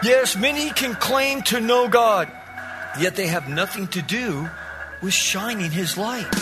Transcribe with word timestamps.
Yes, 0.00 0.36
many 0.36 0.70
can 0.70 0.94
claim 0.94 1.42
to 1.50 1.58
know 1.58 1.88
God, 1.88 2.30
yet 3.00 3.16
they 3.16 3.26
have 3.26 3.48
nothing 3.48 3.88
to 3.88 4.00
do 4.00 4.48
with 5.02 5.12
shining 5.12 5.72
His 5.72 5.98
light. 5.98 6.32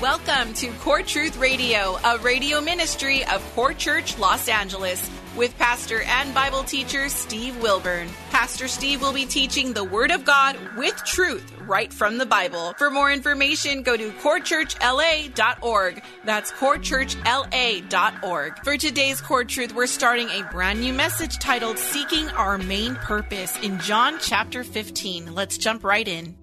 Welcome 0.00 0.54
to 0.54 0.70
Core 0.78 1.02
Truth 1.02 1.38
Radio, 1.38 1.98
a 2.04 2.18
radio 2.18 2.60
ministry 2.60 3.24
of 3.24 3.42
Core 3.56 3.74
Church 3.74 4.16
Los 4.16 4.48
Angeles, 4.48 5.10
with 5.36 5.56
pastor 5.58 6.02
and 6.02 6.34
Bible 6.34 6.64
teacher 6.64 7.08
Steve 7.08 7.60
Wilburn. 7.62 8.08
Pastor 8.30 8.66
Steve 8.68 9.02
will 9.02 9.12
be 9.12 9.26
teaching 9.26 9.72
the 9.72 9.84
Word 9.84 10.10
of 10.10 10.24
God 10.24 10.56
with 10.76 10.96
truth 11.04 11.52
right 11.66 11.92
from 11.92 12.18
the 12.18 12.26
Bible. 12.26 12.74
For 12.78 12.90
more 12.90 13.12
information, 13.12 13.82
go 13.82 13.96
to 13.96 14.10
corechurchla.org. 14.12 16.02
That's 16.24 16.52
corechurchla.org. 16.52 18.64
For 18.64 18.76
today's 18.76 19.20
Core 19.20 19.44
Truth, 19.44 19.74
we're 19.74 19.86
starting 19.86 20.28
a 20.30 20.42
brand 20.50 20.80
new 20.80 20.92
message 20.92 21.38
titled 21.38 21.78
Seeking 21.78 22.28
Our 22.30 22.58
Main 22.58 22.96
Purpose 22.96 23.56
in 23.60 23.78
John 23.80 24.18
chapter 24.20 24.64
15. 24.64 25.34
Let's 25.34 25.58
jump 25.58 25.84
right 25.84 26.06
in. 26.06 26.36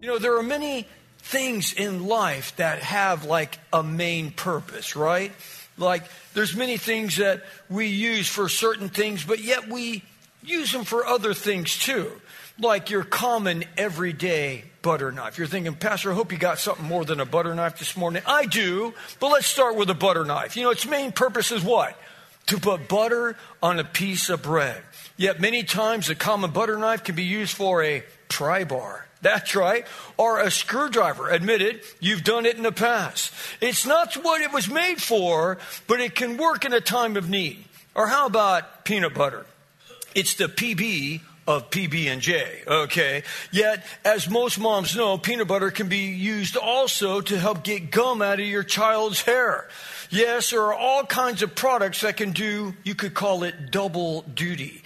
You 0.00 0.08
know, 0.08 0.18
there 0.18 0.36
are 0.38 0.42
many 0.42 0.86
things 1.18 1.72
in 1.72 2.06
life 2.06 2.54
that 2.56 2.78
have 2.78 3.24
like 3.24 3.58
a 3.72 3.82
main 3.82 4.30
purpose, 4.30 4.96
right? 4.96 5.32
Like 5.78 6.04
there's 6.34 6.54
many 6.54 6.76
things 6.76 7.16
that 7.16 7.42
we 7.68 7.86
use 7.86 8.28
for 8.28 8.48
certain 8.48 8.88
things, 8.88 9.24
but 9.24 9.40
yet 9.40 9.68
we 9.68 10.02
use 10.42 10.72
them 10.72 10.84
for 10.84 11.06
other 11.06 11.34
things 11.34 11.76
too. 11.76 12.10
Like 12.60 12.90
your 12.90 13.04
common 13.04 13.64
everyday 13.76 14.64
butter 14.82 15.12
knife. 15.12 15.38
You're 15.38 15.46
thinking, 15.46 15.74
Pastor, 15.74 16.10
I 16.12 16.14
hope 16.14 16.32
you 16.32 16.38
got 16.38 16.58
something 16.58 16.84
more 16.84 17.04
than 17.04 17.20
a 17.20 17.26
butter 17.26 17.54
knife 17.54 17.78
this 17.78 17.96
morning. 17.96 18.22
I 18.26 18.46
do, 18.46 18.94
but 19.20 19.28
let's 19.28 19.46
start 19.46 19.76
with 19.76 19.90
a 19.90 19.94
butter 19.94 20.24
knife. 20.24 20.56
You 20.56 20.64
know, 20.64 20.70
its 20.70 20.86
main 20.86 21.12
purpose 21.12 21.52
is 21.52 21.62
what? 21.62 21.96
To 22.46 22.58
put 22.58 22.88
butter 22.88 23.36
on 23.62 23.78
a 23.78 23.84
piece 23.84 24.28
of 24.30 24.42
bread. 24.42 24.82
Yet 25.16 25.40
many 25.40 25.62
times 25.62 26.10
a 26.10 26.14
common 26.14 26.50
butter 26.50 26.78
knife 26.78 27.04
can 27.04 27.14
be 27.14 27.24
used 27.24 27.54
for 27.54 27.82
a 27.82 28.02
pry 28.28 28.64
bar. 28.64 29.06
That's 29.20 29.54
right. 29.56 29.86
Or 30.16 30.40
a 30.40 30.50
screwdriver. 30.50 31.28
Admit 31.28 31.60
it, 31.60 31.84
you've 32.00 32.24
done 32.24 32.46
it 32.46 32.56
in 32.56 32.62
the 32.62 32.72
past. 32.72 33.32
It's 33.60 33.84
not 33.84 34.14
what 34.14 34.40
it 34.40 34.52
was 34.52 34.68
made 34.68 35.02
for, 35.02 35.58
but 35.86 36.00
it 36.00 36.14
can 36.14 36.36
work 36.36 36.64
in 36.64 36.72
a 36.72 36.80
time 36.80 37.16
of 37.16 37.28
need. 37.28 37.64
Or 37.94 38.06
how 38.06 38.26
about 38.26 38.84
peanut 38.84 39.14
butter? 39.14 39.44
It's 40.14 40.34
the 40.34 40.46
PB 40.46 41.20
of 41.48 41.70
PB 41.70 42.06
and 42.06 42.20
J, 42.20 42.62
okay? 42.66 43.22
Yet, 43.50 43.84
as 44.04 44.28
most 44.28 44.58
moms 44.58 44.94
know, 44.94 45.16
peanut 45.16 45.48
butter 45.48 45.70
can 45.70 45.88
be 45.88 46.10
used 46.10 46.56
also 46.56 47.22
to 47.22 47.38
help 47.38 47.64
get 47.64 47.90
gum 47.90 48.20
out 48.20 48.38
of 48.38 48.46
your 48.46 48.62
child's 48.62 49.22
hair. 49.22 49.66
Yes, 50.10 50.50
there 50.50 50.62
are 50.62 50.74
all 50.74 51.04
kinds 51.04 51.42
of 51.42 51.54
products 51.54 52.02
that 52.02 52.18
can 52.18 52.32
do, 52.32 52.74
you 52.84 52.94
could 52.94 53.14
call 53.14 53.44
it 53.44 53.70
double 53.70 54.22
duty. 54.22 54.82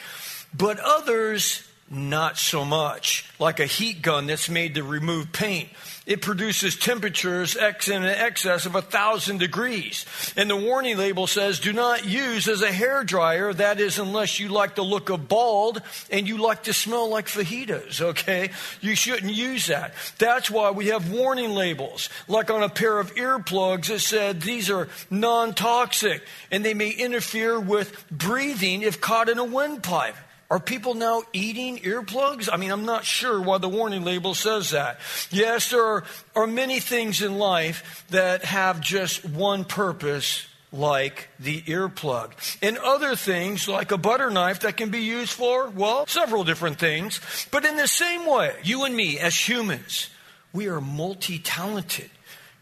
But 0.54 0.78
others 0.78 1.66
not 1.92 2.38
so 2.38 2.64
much. 2.64 3.30
Like 3.38 3.60
a 3.60 3.66
heat 3.66 4.02
gun 4.02 4.26
that's 4.26 4.48
made 4.48 4.76
to 4.76 4.82
remove 4.82 5.32
paint. 5.32 5.68
It 6.04 6.20
produces 6.20 6.76
temperatures 6.76 7.54
in 7.54 8.02
excess 8.04 8.66
of 8.66 8.74
a 8.74 8.82
thousand 8.82 9.38
degrees. 9.38 10.04
And 10.36 10.50
the 10.50 10.56
warning 10.56 10.96
label 10.96 11.26
says 11.26 11.60
do 11.60 11.72
not 11.72 12.04
use 12.04 12.48
as 12.48 12.62
a 12.62 12.72
hair 12.72 13.04
dryer. 13.04 13.52
That 13.52 13.78
is 13.78 13.98
unless 13.98 14.40
you 14.40 14.48
like 14.48 14.74
the 14.74 14.82
look 14.82 15.10
of 15.10 15.28
bald 15.28 15.80
and 16.10 16.26
you 16.26 16.38
like 16.38 16.64
to 16.64 16.72
smell 16.72 17.08
like 17.08 17.26
fajitas, 17.26 18.00
okay? 18.00 18.50
You 18.80 18.96
shouldn't 18.96 19.32
use 19.32 19.66
that. 19.66 19.94
That's 20.18 20.50
why 20.50 20.70
we 20.70 20.88
have 20.88 21.12
warning 21.12 21.50
labels. 21.50 22.08
Like 22.26 22.50
on 22.50 22.62
a 22.62 22.68
pair 22.68 22.98
of 22.98 23.14
earplugs 23.14 23.88
that 23.88 24.00
said 24.00 24.40
these 24.40 24.70
are 24.70 24.88
non-toxic 25.10 26.22
and 26.50 26.64
they 26.64 26.74
may 26.74 26.90
interfere 26.90 27.60
with 27.60 28.08
breathing 28.10 28.82
if 28.82 29.00
caught 29.00 29.28
in 29.28 29.38
a 29.38 29.44
windpipe. 29.44 30.16
Are 30.52 30.60
people 30.60 30.92
now 30.92 31.22
eating 31.32 31.78
earplugs? 31.78 32.50
I 32.52 32.58
mean, 32.58 32.70
I'm 32.70 32.84
not 32.84 33.06
sure 33.06 33.40
why 33.40 33.56
the 33.56 33.70
warning 33.70 34.04
label 34.04 34.34
says 34.34 34.72
that. 34.72 35.00
Yes, 35.30 35.70
there 35.70 35.82
are, 35.82 36.04
are 36.36 36.46
many 36.46 36.78
things 36.78 37.22
in 37.22 37.38
life 37.38 38.04
that 38.10 38.44
have 38.44 38.82
just 38.82 39.24
one 39.24 39.64
purpose, 39.64 40.46
like 40.70 41.30
the 41.40 41.62
earplug. 41.62 42.32
And 42.60 42.76
other 42.76 43.16
things, 43.16 43.66
like 43.66 43.92
a 43.92 43.96
butter 43.96 44.28
knife, 44.28 44.60
that 44.60 44.76
can 44.76 44.90
be 44.90 45.00
used 45.00 45.32
for, 45.32 45.70
well, 45.70 46.06
several 46.06 46.44
different 46.44 46.78
things. 46.78 47.46
But 47.50 47.64
in 47.64 47.78
the 47.78 47.88
same 47.88 48.26
way, 48.26 48.54
you 48.62 48.84
and 48.84 48.94
me, 48.94 49.18
as 49.18 49.34
humans, 49.34 50.10
we 50.52 50.68
are 50.68 50.82
multi 50.82 51.38
talented. 51.38 52.10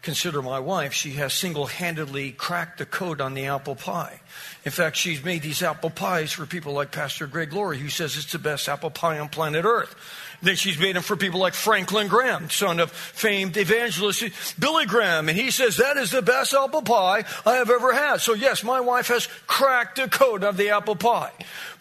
Consider 0.01 0.41
my 0.41 0.59
wife, 0.59 0.93
she 0.93 1.11
has 1.11 1.31
single 1.31 1.67
handedly 1.67 2.31
cracked 2.31 2.79
the 2.79 2.87
code 2.87 3.21
on 3.21 3.35
the 3.35 3.45
apple 3.45 3.75
pie. 3.75 4.19
In 4.65 4.71
fact, 4.71 4.97
she's 4.97 5.23
made 5.23 5.43
these 5.43 5.61
apple 5.61 5.91
pies 5.91 6.31
for 6.31 6.47
people 6.47 6.73
like 6.73 6.91
Pastor 6.91 7.27
Greg 7.27 7.53
Laurie, 7.53 7.77
who 7.77 7.89
says 7.89 8.17
it's 8.17 8.31
the 8.31 8.39
best 8.39 8.67
apple 8.67 8.89
pie 8.89 9.19
on 9.19 9.29
planet 9.29 9.63
Earth. 9.63 9.95
Then 10.41 10.55
she's 10.55 10.79
made 10.79 10.95
them 10.95 11.03
for 11.03 11.15
people 11.15 11.39
like 11.39 11.53
Franklin 11.53 12.07
Graham, 12.07 12.49
son 12.49 12.79
of 12.79 12.91
famed 12.91 13.55
evangelist 13.57 14.23
Billy 14.59 14.87
Graham, 14.87 15.29
and 15.29 15.37
he 15.37 15.51
says 15.51 15.77
that 15.77 15.97
is 15.97 16.09
the 16.09 16.23
best 16.23 16.55
apple 16.55 16.81
pie 16.81 17.23
I 17.45 17.57
have 17.57 17.69
ever 17.69 17.93
had. 17.93 18.21
So 18.21 18.33
yes, 18.33 18.63
my 18.63 18.79
wife 18.79 19.09
has 19.09 19.27
cracked 19.45 19.97
the 19.97 20.07
code 20.07 20.43
of 20.43 20.57
the 20.57 20.71
apple 20.71 20.95
pie. 20.95 21.31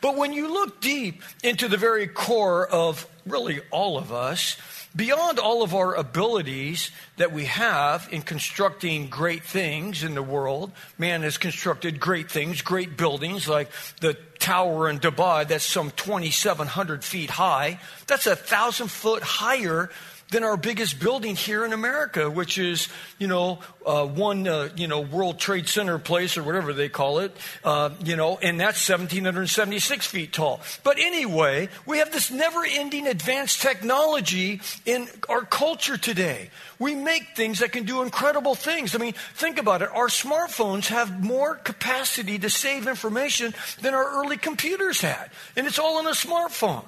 But 0.02 0.16
when 0.16 0.34
you 0.34 0.52
look 0.52 0.82
deep 0.82 1.22
into 1.42 1.68
the 1.68 1.78
very 1.78 2.06
core 2.06 2.66
of 2.66 3.08
really 3.24 3.60
all 3.70 3.96
of 3.96 4.12
us, 4.12 4.58
beyond 4.94 5.38
all 5.38 5.62
of 5.62 5.74
our 5.74 5.94
abilities 5.94 6.90
that 7.16 7.32
we 7.32 7.44
have 7.44 8.08
in 8.10 8.22
constructing 8.22 9.08
great 9.08 9.44
things 9.44 10.02
in 10.02 10.14
the 10.14 10.22
world, 10.22 10.72
man 10.98 11.22
has 11.22 11.38
constructed 11.38 12.00
great 12.00 12.30
things, 12.30 12.62
great 12.62 12.96
buildings 12.96 13.48
like 13.48 13.70
the 14.00 14.14
tower 14.38 14.88
in 14.88 14.98
Dubai 14.98 15.46
that's 15.46 15.64
some 15.64 15.90
2,700 15.92 17.04
feet 17.04 17.30
high. 17.30 17.78
That's 18.06 18.26
a 18.26 18.34
thousand 18.34 18.88
foot 18.88 19.22
higher 19.22 19.90
than 20.30 20.44
our 20.44 20.56
biggest 20.56 21.00
building 21.00 21.36
here 21.36 21.64
in 21.64 21.72
America, 21.72 22.30
which 22.30 22.58
is, 22.58 22.88
you 23.18 23.26
know, 23.26 23.58
uh, 23.84 24.06
one, 24.06 24.46
uh, 24.46 24.68
you 24.76 24.86
know, 24.86 25.00
World 25.00 25.38
Trade 25.38 25.68
Center 25.68 25.98
place 25.98 26.36
or 26.36 26.42
whatever 26.42 26.72
they 26.72 26.88
call 26.88 27.18
it, 27.18 27.36
uh, 27.64 27.90
you 28.04 28.16
know, 28.16 28.38
and 28.40 28.60
that's 28.60 28.88
1,776 28.88 30.06
feet 30.06 30.32
tall. 30.32 30.60
But 30.84 30.98
anyway, 30.98 31.68
we 31.86 31.98
have 31.98 32.12
this 32.12 32.30
never 32.30 32.64
ending 32.64 33.06
advanced 33.06 33.60
technology 33.60 34.60
in 34.86 35.08
our 35.28 35.42
culture 35.42 35.96
today. 35.96 36.50
We 36.78 36.94
make 36.94 37.36
things 37.36 37.58
that 37.58 37.72
can 37.72 37.84
do 37.84 38.02
incredible 38.02 38.54
things. 38.54 38.94
I 38.94 38.98
mean, 38.98 39.14
think 39.34 39.58
about 39.58 39.82
it. 39.82 39.90
Our 39.92 40.08
smartphones 40.08 40.86
have 40.86 41.22
more 41.22 41.56
capacity 41.56 42.38
to 42.38 42.50
save 42.50 42.86
information 42.86 43.54
than 43.82 43.94
our 43.94 44.20
early 44.20 44.36
computers 44.36 45.00
had. 45.00 45.30
And 45.56 45.66
it's 45.66 45.78
all 45.78 45.98
on 45.98 46.06
a 46.06 46.10
smartphone. 46.10 46.84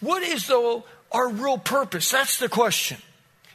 What 0.00 0.22
is, 0.22 0.46
though, 0.46 0.84
our 1.12 1.28
real 1.28 1.58
purpose? 1.58 2.10
That's 2.10 2.38
the 2.38 2.48
question. 2.48 2.98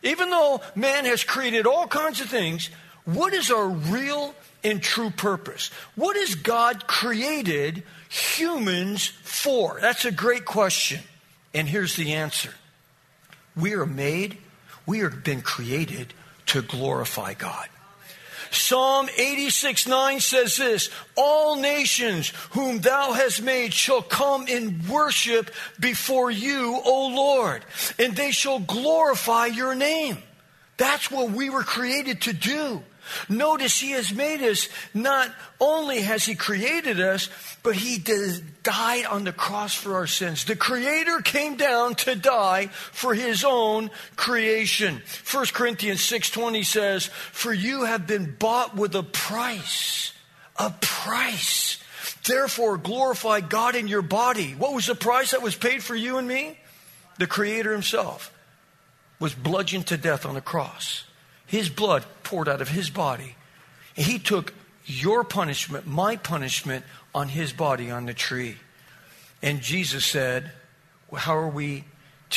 Even 0.02 0.30
though 0.30 0.62
man 0.76 1.06
has 1.06 1.24
created 1.24 1.66
all 1.66 1.88
kinds 1.88 2.20
of 2.20 2.30
things, 2.30 2.70
what 3.06 3.34
is 3.34 3.52
our 3.52 3.68
real 3.68 4.36
and 4.64 4.82
true 4.82 5.10
purpose? 5.10 5.70
What 5.96 6.16
has 6.16 6.36
God 6.36 6.88
created 6.88 7.84
humans 8.10 9.08
for? 9.08 9.80
That's 9.82 10.06
a 10.06 10.12
great 10.12 10.46
question. 10.46 11.02
And 11.54 11.68
here's 11.68 11.96
the 11.96 12.14
answer 12.14 12.54
We 13.56 13.74
are 13.74 13.86
made, 13.86 14.38
we 14.86 15.00
have 15.00 15.24
been 15.24 15.42
created 15.42 16.14
to 16.48 16.62
glorify 16.62 17.34
God. 17.34 17.68
Psalm 18.54 19.10
86 19.18 19.88
9 19.88 20.20
says 20.20 20.58
this 20.58 20.90
All 21.16 21.56
nations 21.56 22.32
whom 22.52 22.80
thou 22.80 23.14
hast 23.14 23.42
made 23.42 23.74
shall 23.74 24.02
come 24.02 24.46
and 24.48 24.88
worship 24.88 25.52
before 25.80 26.30
you, 26.30 26.80
O 26.86 27.08
Lord, 27.08 27.66
and 27.98 28.16
they 28.16 28.32
shall 28.32 28.60
glorify 28.60 29.48
your 29.48 29.74
name. 29.74 30.18
That's 30.78 31.10
what 31.10 31.32
we 31.32 31.50
were 31.50 31.64
created 31.64 32.22
to 32.22 32.34
do. 32.34 32.84
Notice 33.30 33.80
he 33.80 33.92
has 33.92 34.14
made 34.14 34.42
us, 34.42 34.68
not 34.94 35.30
only 35.60 36.02
has 36.02 36.26
he 36.26 36.36
created 36.36 37.00
us, 37.00 37.30
but 37.62 37.76
he 37.76 37.98
died 37.98 39.06
on 39.06 39.24
the 39.24 39.32
cross 39.32 39.74
for 39.74 39.96
our 39.96 40.08
sins. 40.08 40.46
The 40.46 40.56
creator 40.56 41.20
came 41.22 41.56
down 41.56 41.96
to 41.96 42.16
die 42.16 42.68
for 42.68 43.14
his 43.14 43.44
own 43.44 43.92
creation. 44.16 45.02
1 45.24 45.54
Corinthians 45.54 46.02
6:20 46.02 46.64
says, 46.64 47.10
"For 47.32 47.54
you 47.54 47.84
have 47.84 48.08
been 48.08 48.36
bought 48.36 48.76
with 48.76 48.96
a 48.96 49.04
price, 49.04 50.12
a 50.58 50.72
price. 50.72 51.78
Therefore 52.26 52.78
glorify 52.78 53.42
God 53.42 53.76
in 53.76 53.88
your 53.88 54.02
body." 54.02 54.56
What 54.56 54.74
was 54.74 54.86
the 54.86 54.96
price 54.96 55.32
that 55.32 55.42
was 55.42 55.56
paid 55.56 55.84
for 55.84 55.96
you 55.96 56.18
and 56.18 56.28
me? 56.28 56.60
The 57.18 57.28
creator 57.28 57.72
himself 57.72 58.32
was 59.20 59.34
bludgeoned 59.34 59.88
to 59.88 59.98
death 59.98 60.26
on 60.26 60.34
the 60.34 60.42
cross 60.42 61.04
his 61.54 61.70
blood 61.70 62.04
poured 62.24 62.50
out 62.50 62.62
of 62.62 62.70
his 62.70 62.90
body. 62.90 63.36
And 63.96 64.08
he 64.08 64.18
took 64.18 64.56
your 64.88 65.24
punishment, 65.24 65.86
my 65.86 66.16
punishment, 66.16 66.84
on 67.14 67.28
his 67.28 67.54
body 67.54 67.92
on 67.92 68.08
the 68.08 68.14
tree. 68.16 68.58
And 69.44 69.62
Jesus 69.62 70.04
said, 70.04 70.52
well, 71.12 71.22
How 71.22 71.38
are 71.38 71.48
we 71.48 71.84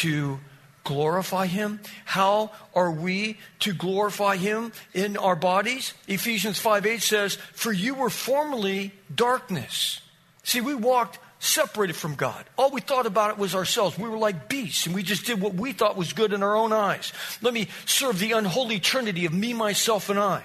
to 0.05 0.39
glorify 0.85 1.47
him? 1.47 1.81
How 2.05 2.51
are 2.75 2.91
we 2.91 3.39
to 3.61 3.73
glorify 3.73 4.37
him 4.37 4.73
in 4.93 5.17
our 5.17 5.35
bodies? 5.35 5.95
Ephesians 6.07 6.59
5 6.59 6.85
8 6.85 7.01
says, 7.01 7.37
For 7.55 7.73
you 7.73 7.95
were 7.95 8.11
formerly 8.11 8.93
darkness. 9.15 10.03
See, 10.43 10.61
we 10.61 10.75
walked 10.75 11.19
separated 11.39 11.95
from 11.97 12.15
God. 12.15 12.45
All 12.57 12.71
we 12.71 12.81
thought 12.81 13.07
about 13.07 13.31
it 13.31 13.39
was 13.39 13.55
ourselves. 13.55 13.99
We 13.99 14.09
were 14.09 14.19
like 14.19 14.49
beasts 14.49 14.87
and 14.87 14.95
we 14.95 15.03
just 15.03 15.27
did 15.27 15.41
what 15.41 15.55
we 15.55 15.73
thought 15.73 15.97
was 15.97 16.13
good 16.13 16.33
in 16.33 16.43
our 16.43 16.57
own 16.57 16.73
eyes. 16.73 17.13
Let 17.43 17.55
me 17.55 17.69
serve 17.85 18.19
the 18.19 18.33
unholy 18.33 18.81
trinity 18.81 19.27
of 19.27 19.33
me, 19.33 19.53
myself, 19.53 20.09
and 20.09 20.19
I. 20.19 20.45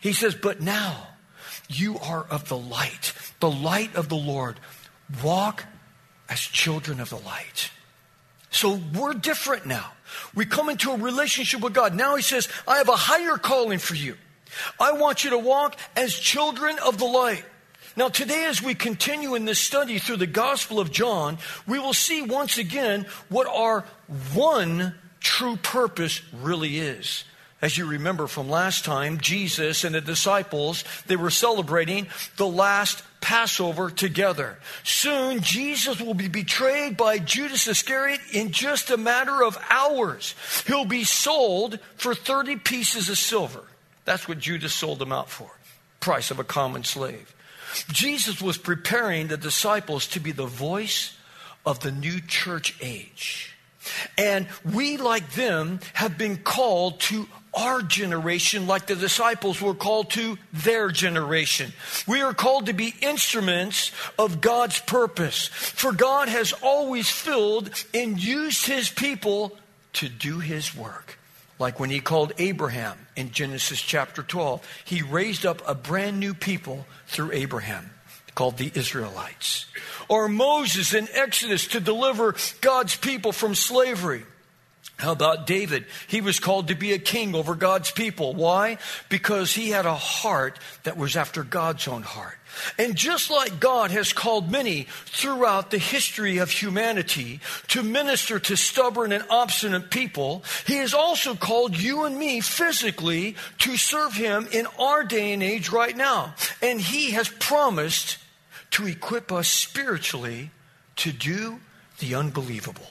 He 0.00 0.12
says, 0.12 0.34
But 0.34 0.60
now 0.60 1.08
you 1.68 1.98
are 1.98 2.26
of 2.30 2.48
the 2.48 2.58
light, 2.58 3.12
the 3.40 3.50
light 3.50 3.94
of 3.94 4.08
the 4.08 4.16
Lord. 4.16 4.60
Walk 5.22 5.64
as 6.28 6.40
children 6.40 7.00
of 7.00 7.10
the 7.10 7.18
light. 7.18 7.70
So 8.50 8.80
we're 8.94 9.14
different 9.14 9.66
now. 9.66 9.92
We 10.34 10.46
come 10.46 10.68
into 10.68 10.92
a 10.92 10.96
relationship 10.96 11.60
with 11.60 11.74
God. 11.74 11.94
Now 11.94 12.16
He 12.16 12.22
says, 12.22 12.48
I 12.68 12.78
have 12.78 12.88
a 12.88 12.96
higher 12.96 13.36
calling 13.36 13.78
for 13.78 13.94
you. 13.94 14.16
I 14.78 14.92
want 14.92 15.24
you 15.24 15.30
to 15.30 15.38
walk 15.38 15.76
as 15.96 16.14
children 16.14 16.76
of 16.84 16.98
the 16.98 17.04
light. 17.04 17.44
Now, 17.96 18.08
today, 18.08 18.46
as 18.46 18.60
we 18.60 18.74
continue 18.74 19.36
in 19.36 19.44
this 19.44 19.60
study 19.60 19.98
through 19.98 20.16
the 20.16 20.26
Gospel 20.26 20.80
of 20.80 20.90
John, 20.90 21.38
we 21.66 21.78
will 21.78 21.94
see 21.94 22.22
once 22.22 22.58
again 22.58 23.06
what 23.28 23.46
our 23.46 23.84
one 24.32 24.94
true 25.20 25.56
purpose 25.56 26.20
really 26.32 26.78
is. 26.78 27.24
As 27.62 27.78
you 27.78 27.86
remember 27.86 28.26
from 28.26 28.50
last 28.50 28.84
time, 28.84 29.18
Jesus 29.18 29.84
and 29.84 29.94
the 29.94 30.00
disciples, 30.00 30.84
they 31.06 31.16
were 31.16 31.30
celebrating 31.30 32.08
the 32.36 32.46
last 32.46 33.02
Passover 33.22 33.90
together. 33.90 34.58
Soon, 34.82 35.40
Jesus 35.40 35.98
will 35.98 36.12
be 36.12 36.28
betrayed 36.28 36.96
by 36.96 37.18
Judas 37.18 37.66
Iscariot 37.66 38.20
in 38.32 38.50
just 38.50 38.90
a 38.90 38.98
matter 38.98 39.42
of 39.42 39.56
hours. 39.70 40.34
He'll 40.66 40.84
be 40.84 41.04
sold 41.04 41.78
for 41.96 42.14
30 42.14 42.56
pieces 42.56 43.08
of 43.08 43.16
silver. 43.16 43.62
That's 44.04 44.28
what 44.28 44.40
Judas 44.40 44.74
sold 44.74 45.00
him 45.00 45.12
out 45.12 45.30
for. 45.30 45.50
Price 46.00 46.30
of 46.30 46.38
a 46.38 46.44
common 46.44 46.84
slave. 46.84 47.34
Jesus 47.88 48.40
was 48.40 48.58
preparing 48.58 49.28
the 49.28 49.36
disciples 49.36 50.06
to 50.08 50.20
be 50.20 50.32
the 50.32 50.46
voice 50.46 51.16
of 51.66 51.80
the 51.80 51.92
new 51.92 52.20
church 52.20 52.76
age. 52.80 53.54
And 54.16 54.46
we, 54.64 54.96
like 54.96 55.32
them, 55.32 55.80
have 55.94 56.16
been 56.16 56.38
called 56.38 57.00
to 57.00 57.26
our 57.52 57.82
generation, 57.82 58.66
like 58.66 58.86
the 58.86 58.96
disciples 58.96 59.60
were 59.60 59.74
called 59.74 60.10
to 60.10 60.38
their 60.52 60.90
generation. 60.90 61.72
We 62.06 62.20
are 62.22 62.34
called 62.34 62.66
to 62.66 62.72
be 62.72 62.94
instruments 63.00 63.92
of 64.18 64.40
God's 64.40 64.80
purpose. 64.80 65.48
For 65.48 65.92
God 65.92 66.28
has 66.28 66.52
always 66.62 67.08
filled 67.08 67.70
and 67.92 68.22
used 68.22 68.66
his 68.66 68.88
people 68.88 69.56
to 69.94 70.08
do 70.08 70.40
his 70.40 70.74
work. 70.76 71.18
Like 71.58 71.78
when 71.78 71.90
he 71.90 72.00
called 72.00 72.32
Abraham 72.38 72.98
in 73.16 73.30
Genesis 73.30 73.80
chapter 73.80 74.22
12, 74.22 74.66
he 74.84 75.02
raised 75.02 75.46
up 75.46 75.62
a 75.66 75.74
brand 75.74 76.18
new 76.18 76.34
people 76.34 76.86
through 77.06 77.32
Abraham 77.32 77.90
called 78.34 78.56
the 78.56 78.72
Israelites. 78.74 79.66
Or 80.08 80.28
Moses 80.28 80.92
in 80.92 81.08
Exodus 81.12 81.68
to 81.68 81.80
deliver 81.80 82.34
God's 82.60 82.96
people 82.96 83.32
from 83.32 83.54
slavery. 83.54 84.24
How 84.96 85.12
about 85.12 85.46
David? 85.46 85.86
He 86.06 86.20
was 86.20 86.38
called 86.38 86.68
to 86.68 86.74
be 86.74 86.92
a 86.92 86.98
king 86.98 87.34
over 87.34 87.54
God's 87.54 87.90
people. 87.90 88.34
Why? 88.34 88.78
Because 89.08 89.52
he 89.52 89.70
had 89.70 89.86
a 89.86 89.94
heart 89.94 90.58
that 90.84 90.96
was 90.96 91.16
after 91.16 91.42
God's 91.42 91.88
own 91.88 92.02
heart. 92.02 92.38
And 92.78 92.96
just 92.96 93.30
like 93.30 93.60
God 93.60 93.90
has 93.90 94.12
called 94.12 94.50
many 94.50 94.86
throughout 95.06 95.70
the 95.70 95.78
history 95.78 96.38
of 96.38 96.50
humanity 96.50 97.40
to 97.68 97.82
minister 97.82 98.38
to 98.38 98.56
stubborn 98.56 99.12
and 99.12 99.24
obstinate 99.30 99.90
people, 99.90 100.44
He 100.66 100.76
has 100.76 100.94
also 100.94 101.34
called 101.34 101.76
you 101.76 102.04
and 102.04 102.18
me 102.18 102.40
physically 102.40 103.36
to 103.58 103.76
serve 103.76 104.14
Him 104.14 104.48
in 104.52 104.66
our 104.78 105.04
day 105.04 105.32
and 105.32 105.42
age 105.42 105.70
right 105.70 105.96
now. 105.96 106.34
And 106.62 106.80
He 106.80 107.12
has 107.12 107.28
promised 107.28 108.18
to 108.72 108.86
equip 108.86 109.30
us 109.30 109.48
spiritually 109.48 110.50
to 110.96 111.12
do 111.12 111.60
the 111.98 112.14
unbelievable. 112.14 112.86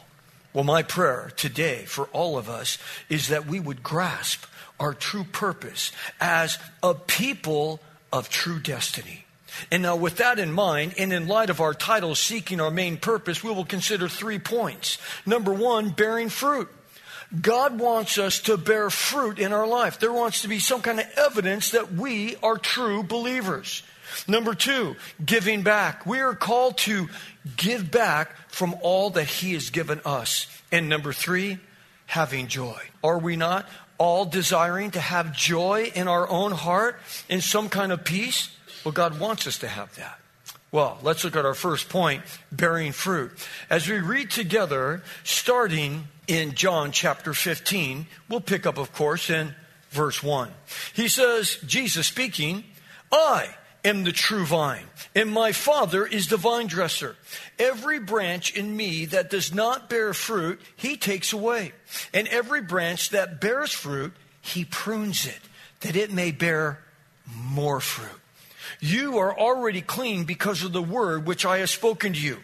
Well, 0.53 0.63
my 0.63 0.83
prayer 0.83 1.31
today 1.35 1.85
for 1.85 2.05
all 2.13 2.37
of 2.37 2.47
us 2.47 2.77
is 3.09 3.29
that 3.29 3.47
we 3.47 3.59
would 3.59 3.81
grasp 3.81 4.45
our 4.79 4.93
true 4.93 5.23
purpose 5.23 5.91
as 6.21 6.59
a 6.81 6.93
people 6.93 7.79
of 8.11 8.29
true 8.29 8.59
destiny. 8.59 9.22
And 9.71 9.83
now, 9.83 9.95
with 9.95 10.17
that 10.17 10.39
in 10.39 10.51
mind, 10.51 10.95
and 10.97 11.13
in 11.13 11.27
light 11.27 11.49
of 11.49 11.61
our 11.61 11.73
title, 11.73 12.15
Seeking 12.15 12.59
Our 12.59 12.71
Main 12.71 12.97
Purpose, 12.97 13.43
we 13.43 13.51
will 13.51 13.65
consider 13.65 14.07
three 14.07 14.39
points. 14.39 14.97
Number 15.25 15.53
one, 15.53 15.89
bearing 15.89 16.29
fruit. 16.29 16.69
God 17.41 17.79
wants 17.79 18.17
us 18.17 18.39
to 18.41 18.57
bear 18.57 18.89
fruit 18.89 19.39
in 19.39 19.53
our 19.53 19.65
life. 19.65 19.99
There 19.99 20.13
wants 20.13 20.43
to 20.43 20.47
be 20.47 20.59
some 20.59 20.81
kind 20.81 20.99
of 20.99 21.07
evidence 21.17 21.71
that 21.71 21.93
we 21.93 22.35
are 22.43 22.57
true 22.57 23.01
believers. 23.01 23.81
Number 24.27 24.53
two, 24.53 24.95
giving 25.23 25.63
back. 25.63 26.05
We 26.05 26.19
are 26.19 26.35
called 26.35 26.77
to 26.79 27.09
give 27.57 27.89
back 27.89 28.35
from 28.49 28.75
all 28.81 29.09
that 29.11 29.25
He 29.25 29.53
has 29.53 29.71
given 29.71 29.99
us. 30.05 30.47
And 30.71 30.89
number 30.89 31.11
three, 31.11 31.57
having 32.05 32.47
joy. 32.47 32.79
Are 33.03 33.17
we 33.17 33.35
not 33.35 33.67
all 33.97 34.25
desiring 34.25 34.91
to 34.91 34.99
have 34.99 35.35
joy 35.35 35.91
in 35.95 36.07
our 36.07 36.29
own 36.29 36.51
heart 36.51 36.99
in 37.29 37.41
some 37.41 37.69
kind 37.69 37.91
of 37.91 38.03
peace? 38.03 38.55
Well, 38.83 38.91
God 38.91 39.19
wants 39.19 39.47
us 39.47 39.59
to 39.59 39.67
have 39.67 39.95
that. 39.95 40.19
Well, 40.71 40.97
let's 41.03 41.23
look 41.23 41.35
at 41.35 41.45
our 41.45 41.53
first 41.53 41.87
point 41.87 42.23
bearing 42.51 42.93
fruit. 42.93 43.31
As 43.69 43.87
we 43.87 43.99
read 43.99 44.31
together, 44.31 45.03
starting 45.23 46.07
in 46.27 46.55
John 46.55 46.91
chapter 46.91 47.33
15, 47.33 48.07
we'll 48.27 48.41
pick 48.41 48.65
up, 48.65 48.79
of 48.79 48.91
course, 48.91 49.29
in 49.29 49.53
verse 49.91 50.23
1. 50.23 50.49
He 50.95 51.07
says, 51.07 51.57
Jesus 51.65 52.07
speaking, 52.07 52.63
I 53.11 53.49
am 53.85 54.03
the 54.03 54.11
true 54.11 54.45
vine, 54.45 54.85
and 55.13 55.31
my 55.31 55.51
Father 55.51 56.07
is 56.07 56.29
the 56.29 56.37
vine 56.37 56.65
dresser. 56.65 57.17
Every 57.59 57.99
branch 57.99 58.55
in 58.55 58.75
me 58.75 59.05
that 59.05 59.29
does 59.29 59.53
not 59.53 59.89
bear 59.89 60.13
fruit, 60.13 60.59
he 60.75 60.97
takes 60.97 61.33
away. 61.33 61.73
And 62.13 62.27
every 62.29 62.61
branch 62.61 63.11
that 63.11 63.39
bears 63.39 63.71
fruit, 63.71 64.13
he 64.41 64.65
prunes 64.65 65.27
it, 65.27 65.39
that 65.81 65.95
it 65.95 66.11
may 66.11 66.31
bear 66.31 66.79
more 67.31 67.79
fruit. 67.79 68.22
You 68.79 69.17
are 69.17 69.37
already 69.37 69.81
clean 69.81 70.23
because 70.23 70.63
of 70.63 70.73
the 70.73 70.81
word 70.81 71.25
which 71.25 71.45
I 71.45 71.59
have 71.59 71.69
spoken 71.69 72.13
to 72.13 72.19
you. 72.19 72.37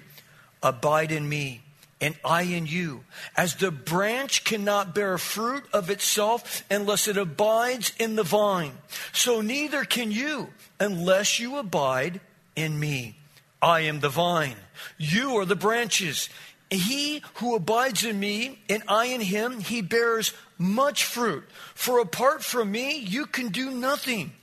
Abide 0.62 1.12
in 1.12 1.28
me 1.28 1.62
and 2.02 2.16
I 2.24 2.44
in 2.44 2.66
you. 2.66 3.04
As 3.36 3.56
the 3.56 3.72
branch 3.72 4.44
cannot 4.44 4.96
bear 4.96 5.18
fruit 5.18 5.64
of 5.74 5.90
itself 5.90 6.64
unless 6.70 7.08
it 7.08 7.18
abides 7.18 7.94
in 8.00 8.16
the 8.16 8.24
vine, 8.24 8.74
so 9.12 9.42
neither 9.42 9.84
can 9.84 10.12
you 10.12 10.50
unless 10.80 11.40
you 11.40 11.58
abide 11.58 12.22
in 12.56 12.80
me. 12.80 13.18
I 13.62 13.82
am 13.82 14.00
the 14.00 14.10
vine, 14.10 14.56
you 14.98 15.38
are 15.38 15.46
the 15.46 15.56
branches. 15.56 16.30
He 16.70 17.24
who 17.36 17.56
abides 17.56 18.06
in 18.06 18.20
me 18.20 18.60
and 18.70 18.84
I 18.88 19.06
in 19.06 19.22
him, 19.22 19.60
he 19.60 19.82
bears 19.82 20.34
much 20.58 21.04
fruit. 21.04 21.44
For 21.74 22.00
apart 22.00 22.44
from 22.44 22.72
me, 22.72 22.98
you 22.98 23.26
can 23.26 23.48
do 23.48 23.72
nothing. 23.72 24.34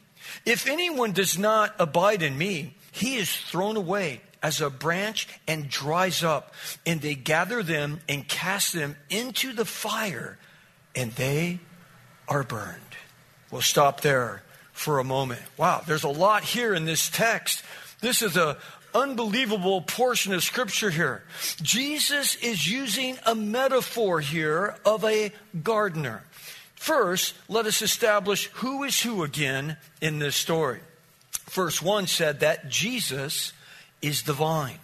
If 0.45 0.68
anyone 0.68 1.12
does 1.12 1.38
not 1.38 1.75
abide 1.78 2.23
in 2.23 2.37
me, 2.37 2.75
he 2.92 3.16
is 3.16 3.35
thrown 3.35 3.76
away 3.76 4.21
as 4.42 4.61
a 4.61 4.71
branch 4.71 5.28
and 5.49 5.68
dries 5.68 6.23
up, 6.23 6.54
and 6.85 7.00
they 7.00 7.14
gather 7.14 7.62
them 7.62 8.00
and 8.09 8.28
cast 8.28 8.73
them 8.73 8.97
into 9.11 9.52
the 9.52 9.64
fire, 9.64 10.38
and 10.95 11.12
they 11.12 11.59
are 12.28 12.42
burned. 12.42 12.80
We'll 13.50 13.62
stop 13.62 14.00
there 14.00 14.42
for 14.73 14.99
a 14.99 15.04
moment. 15.04 15.42
Wow, 15.56 15.83
there's 15.87 16.04
a 16.04 16.09
lot 16.09 16.42
here 16.45 16.75
in 16.75 16.85
this 16.85 17.09
text. 17.09 17.62
This 18.00 18.23
is 18.23 18.37
a 18.37 18.59
unbelievable 18.95 19.83
portion 19.83 20.33
of 20.33 20.42
scripture 20.42 20.90
here. 20.90 21.23
Jesus 21.62 22.35
is 22.37 22.71
using 22.71 23.18
a 23.26 23.35
metaphor 23.35 24.21
here 24.21 24.76
of 24.85 25.04
a 25.04 25.33
gardener. 25.62 26.25
First, 26.76 27.35
let 27.49 27.66
us 27.66 27.83
establish 27.83 28.47
who 28.54 28.85
is 28.85 29.00
who 29.00 29.25
again 29.25 29.76
in 30.00 30.18
this 30.18 30.37
story. 30.37 30.80
Verse 31.50 31.83
1 31.83 32.06
said 32.06 32.40
that 32.40 32.68
Jesus 32.68 33.52
is 34.02 34.23
the 34.23 34.33
vine 34.33 34.78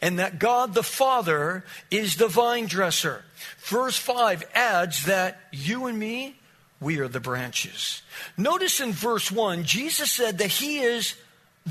and 0.00 0.18
that 0.18 0.38
God 0.38 0.74
the 0.74 0.82
Father 0.82 1.64
is 1.90 2.16
the 2.16 2.28
vine 2.28 2.66
dresser. 2.66 3.24
Verse 3.64 3.96
5 3.96 4.44
adds 4.54 5.06
that 5.06 5.40
you 5.50 5.86
and 5.86 5.98
me, 5.98 6.36
we 6.80 6.98
are 6.98 7.08
the 7.08 7.20
branches. 7.20 8.02
Notice 8.36 8.80
in 8.80 8.92
verse 8.92 9.30
1, 9.32 9.64
Jesus 9.64 10.10
said 10.10 10.38
that 10.38 10.50
he 10.50 10.80
is 10.80 11.14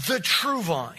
the 0.07 0.19
true 0.19 0.61
vine. 0.61 0.97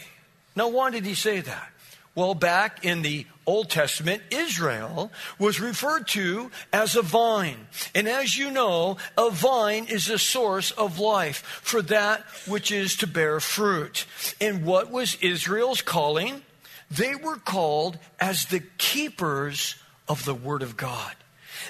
Now, 0.56 0.68
why 0.68 0.90
did 0.90 1.04
he 1.04 1.14
say 1.14 1.40
that? 1.40 1.72
Well, 2.14 2.34
back 2.34 2.84
in 2.84 3.02
the 3.02 3.26
Old 3.44 3.70
Testament, 3.70 4.22
Israel 4.30 5.10
was 5.38 5.60
referred 5.60 6.06
to 6.08 6.50
as 6.72 6.94
a 6.94 7.02
vine. 7.02 7.66
And 7.94 8.08
as 8.08 8.38
you 8.38 8.50
know, 8.50 8.98
a 9.18 9.30
vine 9.30 9.86
is 9.86 10.08
a 10.08 10.18
source 10.18 10.70
of 10.70 11.00
life 11.00 11.38
for 11.62 11.82
that 11.82 12.24
which 12.46 12.70
is 12.70 12.96
to 12.96 13.06
bear 13.06 13.40
fruit. 13.40 14.06
And 14.40 14.64
what 14.64 14.90
was 14.92 15.16
Israel's 15.16 15.82
calling? 15.82 16.42
They 16.90 17.16
were 17.16 17.36
called 17.36 17.98
as 18.20 18.46
the 18.46 18.62
keepers 18.78 19.74
of 20.08 20.24
the 20.24 20.34
Word 20.34 20.62
of 20.62 20.76
God. 20.76 21.14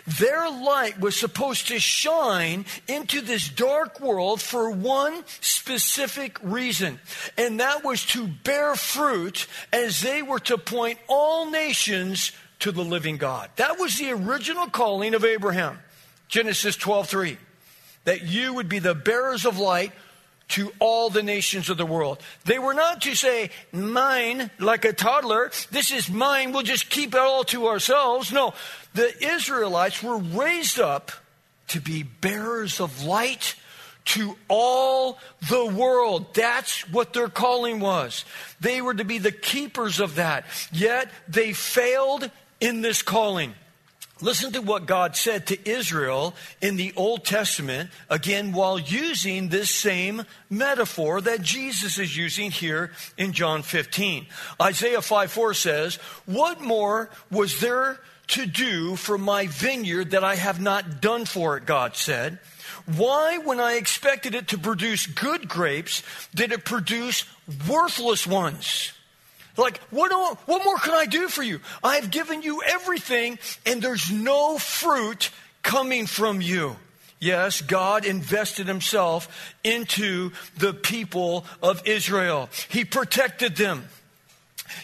Their 0.06 0.50
light 0.50 1.00
was 1.00 1.16
supposed 1.16 1.68
to 1.68 1.78
shine 1.78 2.66
into 2.88 3.20
this 3.20 3.48
dark 3.48 4.00
world 4.00 4.40
for 4.40 4.70
one 4.70 5.24
specific 5.40 6.38
reason, 6.42 7.00
and 7.36 7.60
that 7.60 7.84
was 7.84 8.04
to 8.06 8.26
bear 8.26 8.74
fruit 8.74 9.46
as 9.72 10.00
they 10.00 10.22
were 10.22 10.40
to 10.40 10.58
point 10.58 10.98
all 11.08 11.50
nations 11.50 12.32
to 12.60 12.72
the 12.72 12.84
living 12.84 13.16
God. 13.16 13.50
That 13.56 13.78
was 13.78 13.98
the 13.98 14.12
original 14.12 14.68
calling 14.68 15.14
of 15.14 15.24
Abraham. 15.24 15.78
Genesis 16.28 16.76
12:3. 16.76 17.38
That 18.04 18.22
you 18.22 18.52
would 18.54 18.68
be 18.68 18.78
the 18.78 18.94
bearers 18.94 19.44
of 19.44 19.58
light 19.58 19.92
to 20.54 20.72
all 20.78 21.10
the 21.10 21.22
nations 21.22 21.68
of 21.68 21.76
the 21.76 21.84
world. 21.84 22.22
They 22.44 22.60
were 22.60 22.74
not 22.74 23.02
to 23.02 23.16
say, 23.16 23.50
mine, 23.72 24.52
like 24.60 24.84
a 24.84 24.92
toddler, 24.92 25.50
this 25.72 25.90
is 25.90 26.08
mine, 26.08 26.52
we'll 26.52 26.62
just 26.62 26.90
keep 26.90 27.12
it 27.12 27.20
all 27.20 27.42
to 27.44 27.66
ourselves. 27.66 28.30
No, 28.30 28.54
the 28.94 29.12
Israelites 29.20 30.00
were 30.00 30.18
raised 30.18 30.78
up 30.78 31.10
to 31.68 31.80
be 31.80 32.04
bearers 32.04 32.78
of 32.78 33.02
light 33.02 33.56
to 34.04 34.36
all 34.46 35.18
the 35.48 35.66
world. 35.66 36.32
That's 36.34 36.88
what 36.88 37.14
their 37.14 37.28
calling 37.28 37.80
was. 37.80 38.24
They 38.60 38.80
were 38.80 38.94
to 38.94 39.04
be 39.04 39.18
the 39.18 39.32
keepers 39.32 39.98
of 39.98 40.14
that. 40.16 40.44
Yet 40.70 41.10
they 41.26 41.52
failed 41.52 42.30
in 42.60 42.80
this 42.80 43.02
calling. 43.02 43.54
Listen 44.20 44.52
to 44.52 44.62
what 44.62 44.86
God 44.86 45.16
said 45.16 45.48
to 45.48 45.68
Israel 45.68 46.34
in 46.60 46.76
the 46.76 46.92
Old 46.94 47.24
Testament, 47.24 47.90
again, 48.08 48.52
while 48.52 48.78
using 48.78 49.48
this 49.48 49.70
same 49.70 50.24
metaphor 50.48 51.20
that 51.20 51.42
Jesus 51.42 51.98
is 51.98 52.16
using 52.16 52.52
here 52.52 52.92
in 53.18 53.32
John 53.32 53.62
15. 53.62 54.26
Isaiah 54.62 55.02
5 55.02 55.32
4 55.32 55.54
says, 55.54 55.96
What 56.26 56.60
more 56.60 57.10
was 57.30 57.58
there 57.60 57.98
to 58.28 58.46
do 58.46 58.94
for 58.94 59.18
my 59.18 59.48
vineyard 59.48 60.12
that 60.12 60.24
I 60.24 60.36
have 60.36 60.60
not 60.60 61.00
done 61.00 61.24
for 61.24 61.56
it, 61.56 61.66
God 61.66 61.96
said? 61.96 62.38
Why, 62.86 63.38
when 63.38 63.60
I 63.60 63.74
expected 63.74 64.34
it 64.34 64.48
to 64.48 64.58
produce 64.58 65.06
good 65.06 65.48
grapes, 65.48 66.02
did 66.34 66.52
it 66.52 66.64
produce 66.64 67.24
worthless 67.68 68.26
ones? 68.26 68.92
Like, 69.56 69.78
what, 69.90 70.10
what 70.46 70.64
more 70.64 70.78
can 70.78 70.94
I 70.94 71.06
do 71.06 71.28
for 71.28 71.42
you? 71.42 71.60
I 71.82 71.96
have 71.96 72.10
given 72.10 72.42
you 72.42 72.62
everything, 72.62 73.38
and 73.64 73.80
there's 73.80 74.10
no 74.10 74.58
fruit 74.58 75.30
coming 75.62 76.06
from 76.06 76.40
you. 76.40 76.76
Yes, 77.20 77.62
God 77.62 78.04
invested 78.04 78.66
himself 78.66 79.54
into 79.62 80.32
the 80.58 80.74
people 80.74 81.46
of 81.62 81.86
Israel. 81.86 82.50
He 82.68 82.84
protected 82.84 83.56
them. 83.56 83.88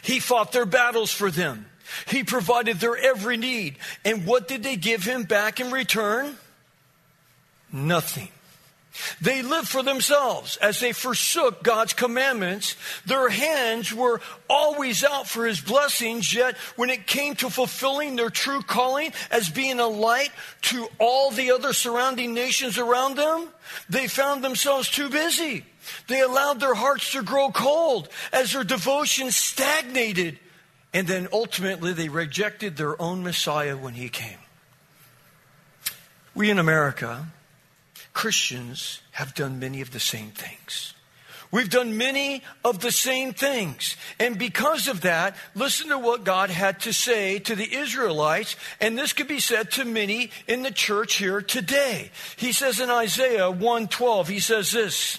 He 0.02 0.20
fought 0.20 0.52
their 0.52 0.66
battles 0.66 1.10
for 1.10 1.30
them. 1.30 1.66
He 2.06 2.22
provided 2.22 2.78
their 2.78 2.96
every 2.96 3.36
need. 3.36 3.76
And 4.04 4.24
what 4.24 4.48
did 4.48 4.62
they 4.62 4.76
give 4.76 5.02
him 5.02 5.24
back 5.24 5.60
in 5.60 5.70
return? 5.70 6.36
Nothing. 7.72 8.28
They 9.20 9.42
lived 9.42 9.68
for 9.68 9.82
themselves 9.82 10.56
as 10.56 10.80
they 10.80 10.92
forsook 10.92 11.62
God's 11.62 11.92
commandments. 11.92 12.76
Their 13.06 13.28
hands 13.28 13.94
were 13.94 14.20
always 14.48 15.04
out 15.04 15.28
for 15.28 15.46
his 15.46 15.60
blessings, 15.60 16.34
yet 16.34 16.56
when 16.76 16.90
it 16.90 17.06
came 17.06 17.34
to 17.36 17.50
fulfilling 17.50 18.16
their 18.16 18.30
true 18.30 18.62
calling 18.62 19.12
as 19.30 19.48
being 19.48 19.78
a 19.78 19.86
light 19.86 20.30
to 20.62 20.88
all 20.98 21.30
the 21.30 21.52
other 21.52 21.72
surrounding 21.72 22.34
nations 22.34 22.78
around 22.78 23.16
them, 23.16 23.48
they 23.88 24.08
found 24.08 24.42
themselves 24.42 24.90
too 24.90 25.08
busy. 25.08 25.64
They 26.08 26.20
allowed 26.20 26.60
their 26.60 26.74
hearts 26.74 27.12
to 27.12 27.22
grow 27.22 27.50
cold 27.50 28.08
as 28.32 28.52
their 28.52 28.64
devotion 28.64 29.30
stagnated. 29.30 30.38
And 30.92 31.06
then 31.06 31.28
ultimately 31.32 31.92
they 31.92 32.08
rejected 32.08 32.76
their 32.76 33.00
own 33.00 33.22
Messiah 33.22 33.76
when 33.76 33.94
he 33.94 34.08
came. 34.08 34.38
We 36.34 36.50
in 36.50 36.58
America, 36.58 37.26
Christians 38.20 39.00
have 39.12 39.34
done 39.34 39.58
many 39.58 39.80
of 39.80 39.92
the 39.92 39.98
same 39.98 40.30
things. 40.30 40.92
We've 41.50 41.70
done 41.70 41.96
many 41.96 42.42
of 42.62 42.80
the 42.80 42.92
same 42.92 43.32
things. 43.32 43.96
And 44.18 44.38
because 44.38 44.88
of 44.88 45.00
that, 45.00 45.34
listen 45.54 45.88
to 45.88 45.96
what 45.96 46.22
God 46.22 46.50
had 46.50 46.80
to 46.80 46.92
say 46.92 47.38
to 47.38 47.56
the 47.56 47.74
Israelites, 47.74 48.56
and 48.78 48.98
this 48.98 49.14
could 49.14 49.26
be 49.26 49.40
said 49.40 49.70
to 49.70 49.86
many 49.86 50.30
in 50.46 50.60
the 50.60 50.70
church 50.70 51.14
here 51.14 51.40
today. 51.40 52.10
He 52.36 52.52
says 52.52 52.78
in 52.78 52.90
Isaiah 52.90 53.50
1:12, 53.50 54.28
he 54.28 54.38
says 54.38 54.72
this, 54.72 55.18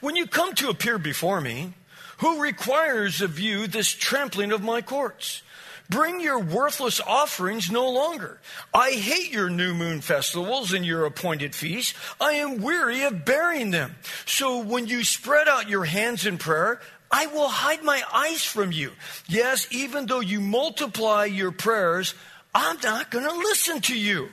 "When 0.00 0.16
you 0.16 0.26
come 0.26 0.56
to 0.56 0.70
appear 0.70 0.98
before 0.98 1.40
me, 1.40 1.74
who 2.16 2.40
requires 2.40 3.20
of 3.20 3.38
you 3.38 3.68
this 3.68 3.94
trampling 3.94 4.50
of 4.50 4.60
my 4.60 4.82
courts?" 4.82 5.42
Bring 5.88 6.20
your 6.20 6.38
worthless 6.38 7.00
offerings 7.00 7.70
no 7.70 7.88
longer. 7.88 8.40
I 8.74 8.92
hate 8.92 9.32
your 9.32 9.48
new 9.48 9.74
moon 9.74 10.00
festivals 10.00 10.72
and 10.72 10.84
your 10.84 11.06
appointed 11.06 11.54
feasts. 11.54 11.94
I 12.20 12.32
am 12.32 12.62
weary 12.62 13.02
of 13.04 13.24
bearing 13.24 13.70
them. 13.70 13.96
So 14.24 14.62
when 14.62 14.86
you 14.86 15.04
spread 15.04 15.48
out 15.48 15.68
your 15.68 15.84
hands 15.84 16.26
in 16.26 16.38
prayer, 16.38 16.80
I 17.10 17.26
will 17.26 17.48
hide 17.48 17.84
my 17.84 18.02
eyes 18.12 18.44
from 18.44 18.72
you. 18.72 18.92
Yes, 19.28 19.66
even 19.70 20.06
though 20.06 20.20
you 20.20 20.40
multiply 20.40 21.26
your 21.26 21.52
prayers, 21.52 22.14
I'm 22.54 22.78
not 22.82 23.10
going 23.10 23.28
to 23.28 23.36
listen 23.36 23.80
to 23.82 23.98
you. 23.98 24.30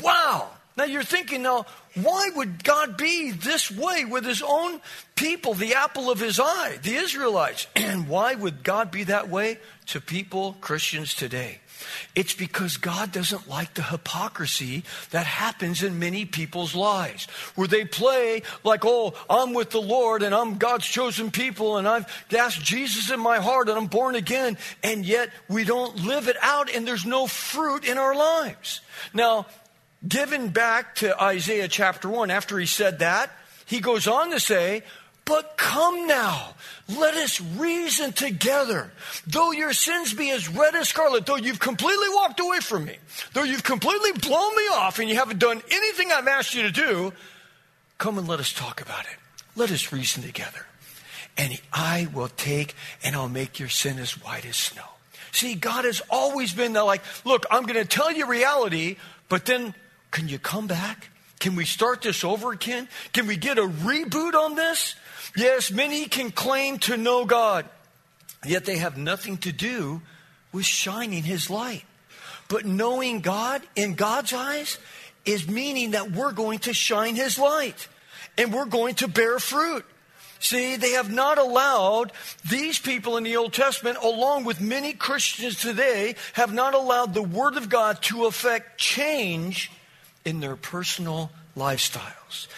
Wow. 0.00 0.50
Now 0.78 0.84
you're 0.84 1.02
thinking, 1.02 1.42
now, 1.42 1.66
why 1.96 2.30
would 2.36 2.62
God 2.62 2.96
be 2.96 3.32
this 3.32 3.68
way 3.68 4.04
with 4.04 4.24
his 4.24 4.42
own 4.46 4.80
people, 5.16 5.54
the 5.54 5.74
apple 5.74 6.08
of 6.08 6.20
his 6.20 6.38
eye, 6.38 6.78
the 6.80 6.94
Israelites? 6.94 7.66
And 7.76 8.06
why 8.06 8.36
would 8.36 8.62
God 8.62 8.92
be 8.92 9.02
that 9.04 9.28
way 9.28 9.58
to 9.86 10.00
people, 10.00 10.54
Christians 10.60 11.14
today? 11.14 11.58
It's 12.14 12.32
because 12.34 12.76
God 12.76 13.10
doesn't 13.10 13.48
like 13.48 13.74
the 13.74 13.82
hypocrisy 13.82 14.84
that 15.10 15.26
happens 15.26 15.82
in 15.82 15.98
many 15.98 16.24
people's 16.24 16.76
lives, 16.76 17.26
where 17.56 17.66
they 17.66 17.84
play 17.84 18.42
like, 18.62 18.84
oh, 18.84 19.14
I'm 19.28 19.54
with 19.54 19.70
the 19.70 19.82
Lord 19.82 20.22
and 20.22 20.32
I'm 20.32 20.58
God's 20.58 20.86
chosen 20.86 21.32
people 21.32 21.78
and 21.78 21.88
I've 21.88 22.06
asked 22.36 22.62
Jesus 22.62 23.10
in 23.10 23.18
my 23.18 23.38
heart 23.38 23.68
and 23.68 23.76
I'm 23.76 23.86
born 23.86 24.14
again, 24.14 24.58
and 24.84 25.04
yet 25.04 25.30
we 25.48 25.64
don't 25.64 25.96
live 26.04 26.28
it 26.28 26.36
out 26.40 26.72
and 26.72 26.86
there's 26.86 27.06
no 27.06 27.26
fruit 27.26 27.84
in 27.84 27.98
our 27.98 28.14
lives. 28.14 28.80
Now, 29.12 29.46
given 30.06 30.48
back 30.48 30.96
to 30.96 31.20
Isaiah 31.20 31.68
chapter 31.68 32.08
1, 32.08 32.30
after 32.30 32.58
he 32.58 32.66
said 32.66 33.00
that, 33.00 33.30
he 33.66 33.80
goes 33.80 34.06
on 34.06 34.30
to 34.30 34.40
say, 34.40 34.82
But 35.24 35.56
come 35.56 36.06
now, 36.06 36.54
let 36.88 37.14
us 37.14 37.40
reason 37.40 38.12
together. 38.12 38.90
Though 39.26 39.52
your 39.52 39.72
sins 39.72 40.14
be 40.14 40.30
as 40.30 40.48
red 40.48 40.74
as 40.74 40.88
scarlet, 40.88 41.26
though 41.26 41.36
you've 41.36 41.60
completely 41.60 42.08
walked 42.10 42.40
away 42.40 42.60
from 42.60 42.84
me, 42.84 42.96
though 43.34 43.42
you've 43.42 43.64
completely 43.64 44.12
blown 44.12 44.56
me 44.56 44.62
off 44.72 44.98
and 44.98 45.08
you 45.08 45.16
haven't 45.16 45.38
done 45.38 45.60
anything 45.70 46.10
I've 46.12 46.28
asked 46.28 46.54
you 46.54 46.62
to 46.62 46.70
do, 46.70 47.12
come 47.98 48.18
and 48.18 48.28
let 48.28 48.40
us 48.40 48.52
talk 48.52 48.80
about 48.80 49.04
it. 49.04 49.16
Let 49.54 49.70
us 49.70 49.92
reason 49.92 50.22
together. 50.22 50.64
And 51.36 51.60
I 51.72 52.08
will 52.12 52.28
take 52.28 52.74
and 53.04 53.14
I'll 53.14 53.28
make 53.28 53.60
your 53.60 53.68
sin 53.68 53.98
as 53.98 54.12
white 54.12 54.46
as 54.46 54.56
snow. 54.56 54.82
See, 55.30 55.54
God 55.54 55.84
has 55.84 56.00
always 56.10 56.52
been 56.52 56.72
like, 56.72 57.02
look, 57.24 57.44
I'm 57.50 57.64
going 57.64 57.80
to 57.80 57.84
tell 57.84 58.10
you 58.10 58.26
reality, 58.26 58.96
but 59.28 59.44
then 59.44 59.74
can 60.10 60.28
you 60.28 60.38
come 60.38 60.66
back? 60.66 61.10
Can 61.40 61.54
we 61.54 61.64
start 61.64 62.02
this 62.02 62.24
over 62.24 62.52
again? 62.52 62.88
Can 63.12 63.26
we 63.26 63.36
get 63.36 63.58
a 63.58 63.66
reboot 63.66 64.34
on 64.34 64.54
this? 64.54 64.94
Yes, 65.36 65.70
many 65.70 66.06
can 66.06 66.30
claim 66.30 66.78
to 66.80 66.96
know 66.96 67.24
God, 67.24 67.66
yet 68.44 68.64
they 68.64 68.78
have 68.78 68.96
nothing 68.96 69.36
to 69.38 69.52
do 69.52 70.02
with 70.52 70.64
shining 70.64 71.22
His 71.22 71.48
light. 71.48 71.84
But 72.48 72.64
knowing 72.64 73.20
God 73.20 73.62
in 73.76 73.94
God's 73.94 74.32
eyes 74.32 74.78
is 75.24 75.46
meaning 75.46 75.92
that 75.92 76.10
we're 76.10 76.32
going 76.32 76.60
to 76.60 76.72
shine 76.72 77.14
His 77.14 77.38
light 77.38 77.88
and 78.38 78.52
we're 78.52 78.64
going 78.64 78.94
to 78.96 79.08
bear 79.08 79.38
fruit. 79.38 79.84
See, 80.40 80.76
they 80.76 80.92
have 80.92 81.12
not 81.12 81.36
allowed 81.36 82.12
these 82.48 82.78
people 82.78 83.16
in 83.16 83.24
the 83.24 83.36
Old 83.36 83.52
Testament, 83.52 83.98
along 84.00 84.44
with 84.44 84.60
many 84.60 84.92
Christians 84.92 85.60
today, 85.60 86.14
have 86.34 86.54
not 86.54 86.74
allowed 86.74 87.12
the 87.12 87.22
Word 87.22 87.56
of 87.56 87.68
God 87.68 88.00
to 88.02 88.26
affect 88.26 88.78
change 88.78 89.70
in 90.28 90.40
their 90.40 90.56
personal 90.56 91.30
lifestyles. 91.56 92.48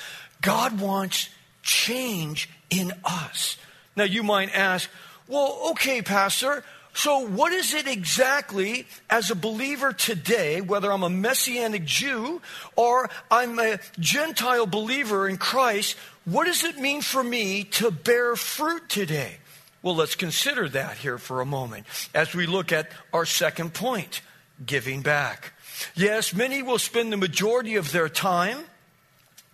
God 0.43 0.81
wants 0.81 1.29
change 1.63 2.51
in 2.69 2.93
us. 3.05 3.57
Now, 3.95 4.05
you 4.05 4.25
might 4.25 4.53
ask, 4.53 4.91
well, 5.29 5.71
okay, 5.71 6.03
Pastor, 6.03 6.65
so 6.95 7.21
what 7.21 7.53
is 7.53 7.73
it 7.73 7.87
exactly 7.87 8.89
as 9.09 9.31
a 9.31 9.37
believer 9.37 9.93
today, 9.93 10.61
whether 10.61 10.91
I'm 10.91 11.05
a 11.05 11.11
Messianic 11.11 11.85
Jew 11.85 12.43
or 12.75 13.09
I'm 13.31 13.57
a 13.61 13.79
Gentile 14.01 14.67
believer 14.67 15.29
in 15.29 15.37
Christ, 15.37 15.97
what 16.25 16.47
does 16.47 16.65
it 16.65 16.77
mean 16.77 17.03
for 17.03 17.23
me 17.23 17.63
to 17.65 17.93
bear 17.93 18.35
fruit 18.35 18.89
today? 18.89 19.37
Well, 19.81 19.95
let's 19.95 20.17
consider 20.17 20.69
that 20.71 20.99
here 20.99 21.19
for 21.19 21.41
a 21.41 21.47
moment 21.47 21.87
as 22.13 22.35
we 22.35 22.47
look 22.47 22.73
at 22.73 22.91
our 23.13 23.25
second 23.25 23.75
point 23.75 24.23
giving 24.67 25.03
back. 25.03 25.53
Yes, 25.95 26.35
many 26.35 26.63
will 26.63 26.79
spend 26.79 27.13
the 27.13 27.17
majority 27.17 27.77
of 27.77 27.93
their 27.93 28.09
time, 28.09 28.59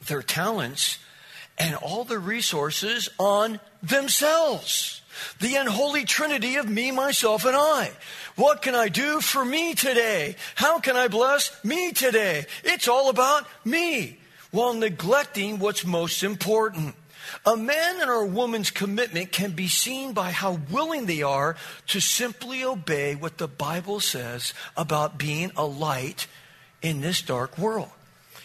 their 0.06 0.22
talents, 0.22 0.98
and 1.58 1.74
all 1.76 2.04
their 2.04 2.18
resources 2.18 3.08
on 3.18 3.60
themselves. 3.82 5.00
The 5.40 5.56
unholy 5.56 6.04
trinity 6.04 6.56
of 6.56 6.68
me, 6.68 6.90
myself, 6.90 7.44
and 7.44 7.56
I. 7.56 7.92
What 8.36 8.60
can 8.60 8.74
I 8.74 8.88
do 8.88 9.20
for 9.20 9.44
me 9.44 9.74
today? 9.74 10.36
How 10.54 10.78
can 10.78 10.96
I 10.96 11.08
bless 11.08 11.52
me 11.64 11.92
today? 11.92 12.46
It's 12.64 12.88
all 12.88 13.08
about 13.08 13.46
me 13.64 14.18
while 14.50 14.74
neglecting 14.74 15.58
what's 15.58 15.86
most 15.86 16.22
important. 16.22 16.94
A 17.44 17.56
man 17.56 18.00
and 18.00 18.10
a 18.10 18.24
woman's 18.24 18.70
commitment 18.70 19.32
can 19.32 19.52
be 19.52 19.68
seen 19.68 20.12
by 20.12 20.30
how 20.30 20.60
willing 20.70 21.06
they 21.06 21.22
are 21.22 21.56
to 21.88 22.00
simply 22.00 22.64
obey 22.64 23.14
what 23.14 23.38
the 23.38 23.48
Bible 23.48 24.00
says 24.00 24.54
about 24.76 25.18
being 25.18 25.52
a 25.56 25.64
light 25.64 26.26
in 26.82 27.00
this 27.00 27.22
dark 27.22 27.58
world. 27.58 27.90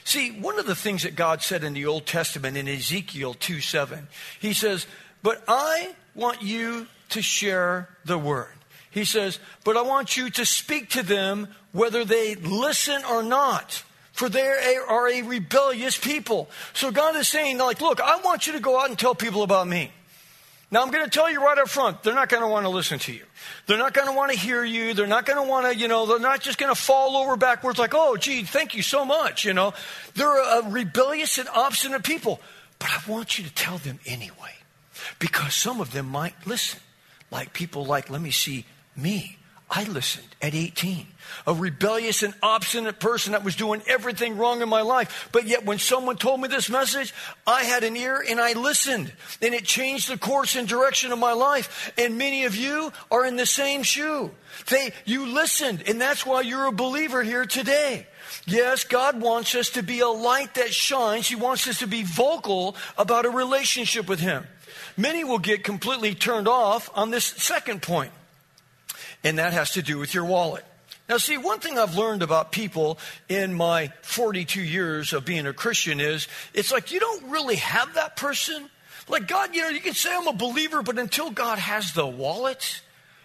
See, 0.04 0.32
one 0.32 0.60
of 0.60 0.66
the 0.66 0.76
things 0.76 1.04
that 1.04 1.16
God 1.16 1.42
said 1.42 1.64
in 1.64 1.74
the 1.74 1.86
Old 1.86 2.06
Testament 2.06 2.58
in 2.58 2.68
Ezekiel 2.68 3.36
2 3.36 3.62
7, 3.62 4.08
he 4.40 4.54
says, 4.54 4.88
But 5.22 5.44
I 5.48 5.94
want 6.16 6.42
you 6.42 6.88
to 7.10 7.22
share 7.22 7.90
the 8.06 8.18
word. 8.18 8.54
He 8.90 9.06
says, 9.06 9.40
But 9.64 9.78
I 9.78 9.84
want 9.84 10.18
you 10.18 10.30
to 10.32 10.46
speak 10.46 10.90
to 10.92 11.04
them 11.04 11.48
whether 11.72 12.04
they 12.04 12.36
listen 12.36 13.04
or 13.06 13.24
not 13.24 13.84
for 14.22 14.30
they 14.30 14.78
are 14.78 15.10
a 15.10 15.24
rebellious 15.24 15.98
people. 15.98 16.48
So 16.74 16.92
God 16.92 17.16
is 17.16 17.28
saying, 17.28 17.58
like, 17.58 17.82
look, 17.82 18.00
I 18.00 18.18
want 18.18 18.46
you 18.46 18.54
to 18.54 18.60
go 18.60 18.80
out 18.80 18.88
and 18.88 19.00
tell 19.00 19.16
people 19.16 19.42
about 19.42 19.68
me. 19.68 19.92
Now, 20.70 20.84
I'm 20.84 20.92
going 20.92 21.04
to 21.04 21.10
tell 21.10 21.28
you 21.28 21.44
right 21.44 21.58
up 21.58 21.68
front, 21.68 22.04
they're 22.04 22.14
not 22.14 22.30
going 22.30 22.44
to 22.44 22.48
want 22.48 22.68
to 22.68 22.70
listen 22.70 23.00
to 23.00 23.12
you. 23.12 23.24
They're 23.66 23.80
not 23.80 23.96
going 23.96 24.06
to 24.06 24.14
want 24.14 24.32
to 24.32 24.38
hear 24.38 24.64
you. 24.64 24.94
They're 24.94 25.08
not 25.08 25.26
going 25.26 25.44
to 25.44 25.50
want 25.50 25.66
to, 25.66 25.76
you 25.76 25.88
know, 25.88 26.06
they're 26.06 26.20
not 26.20 26.40
just 26.40 26.60
going 26.60 26.72
to 26.72 26.80
fall 26.80 27.18
over 27.18 27.36
backwards 27.36 27.80
like, 27.80 27.96
oh, 27.96 28.16
gee, 28.16 28.44
thank 28.44 28.76
you 28.76 28.84
so 28.84 29.06
much, 29.06 29.44
you 29.44 29.54
know. 29.54 29.74
They're 30.14 30.60
a 30.60 30.70
rebellious 30.70 31.40
and 31.40 31.50
obstinate 31.50 32.04
people. 32.04 32.40
But 32.78 32.90
I 32.92 33.12
want 33.12 33.40
you 33.40 33.46
to 33.46 33.54
tell 33.56 33.80
them 33.80 34.00
anyway, 34.06 34.54
because 35.18 35.56
some 35.56 35.82
of 35.82 35.94
them 35.94 36.08
might 36.08 36.36
listen. 36.46 36.80
Like 37.32 37.54
people 37.54 37.86
like, 37.86 38.12
let 38.12 38.22
me 38.22 38.30
see, 38.30 38.66
me. 38.96 39.40
I 39.74 39.86
listened 39.86 40.28
at 40.42 40.54
18. 40.54 41.08
A 41.48 41.54
rebellious 41.54 42.24
and 42.24 42.34
obstinate 42.44 43.00
person 43.00 43.32
that 43.32 43.46
was 43.46 43.56
doing 43.56 43.82
everything 43.88 44.38
wrong 44.38 44.62
in 44.62 44.68
my 44.68 44.82
life. 44.82 45.30
But 45.32 45.48
yet, 45.48 45.64
when 45.64 45.80
someone 45.80 46.18
told 46.18 46.42
me 46.42 46.50
this 46.50 46.70
message, 46.70 47.14
I 47.48 47.64
had 47.64 47.86
an 47.86 47.96
ear 47.96 48.22
and 48.28 48.42
I 48.42 48.52
listened. 48.52 49.14
And 49.42 49.54
it 49.54 49.64
changed 49.64 50.10
the 50.10 50.18
course 50.18 50.58
and 50.58 50.68
direction 50.68 51.14
of 51.14 51.20
my 51.20 51.32
life. 51.32 51.94
And 51.98 52.18
many 52.18 52.44
of 52.44 52.54
you 52.54 52.92
are 53.10 53.26
in 53.26 53.38
the 53.38 53.46
same 53.46 53.84
shoe. 53.84 54.32
They, 54.70 54.92
you 55.06 55.26
listened, 55.28 55.84
and 55.88 56.02
that's 56.02 56.26
why 56.26 56.42
you're 56.42 56.66
a 56.66 56.74
believer 56.74 57.24
here 57.24 57.46
today. 57.46 58.08
Yes, 58.46 58.84
God 58.84 59.22
wants 59.22 59.56
us 59.56 59.70
to 59.72 59.84
be 59.84 60.02
a 60.02 60.10
light 60.10 60.56
that 60.56 60.74
shines. 60.74 61.30
He 61.30 61.36
wants 61.36 61.66
us 61.70 61.80
to 61.80 61.88
be 61.88 62.04
vocal 62.04 62.76
about 62.98 63.26
a 63.26 63.30
relationship 63.30 64.10
with 64.10 64.20
Him. 64.20 64.46
Many 64.98 65.24
will 65.24 65.40
get 65.40 65.64
completely 65.64 66.14
turned 66.14 66.50
off 66.50 66.90
on 66.94 67.10
this 67.10 67.24
second 67.24 67.82
point 67.82 68.12
and 69.24 69.38
that 69.38 69.54
has 69.54 69.72
to 69.72 69.82
do 69.82 69.98
with 69.98 70.14
your 70.14 70.26
wallet. 70.26 70.66
Now, 71.10 71.18
see, 71.18 71.38
one 71.38 71.60
thing 71.60 71.78
I've 71.78 71.96
learned 71.98 72.24
about 72.24 72.52
people 72.52 72.98
in 73.28 73.54
my 73.54 73.92
42 74.02 74.62
years 74.62 75.12
of 75.14 75.26
being 75.26 75.46
a 75.46 75.54
Christian 75.54 76.00
is 76.00 76.28
it's 76.54 76.72
like 76.72 76.92
you 76.92 77.00
don't 77.00 77.30
really 77.30 77.58
have 77.58 77.96
that 77.96 78.16
person. 78.16 78.70
Like, 79.10 79.28
God, 79.28 79.54
you 79.54 79.62
know, 79.62 79.70
you 79.70 79.82
can 79.82 79.94
say 79.94 80.10
I'm 80.16 80.28
a 80.28 80.34
believer, 80.34 80.82
but 80.82 80.98
until 80.98 81.30
God 81.30 81.60
has 81.60 81.94
the 81.94 82.08
wallet, 82.08 82.82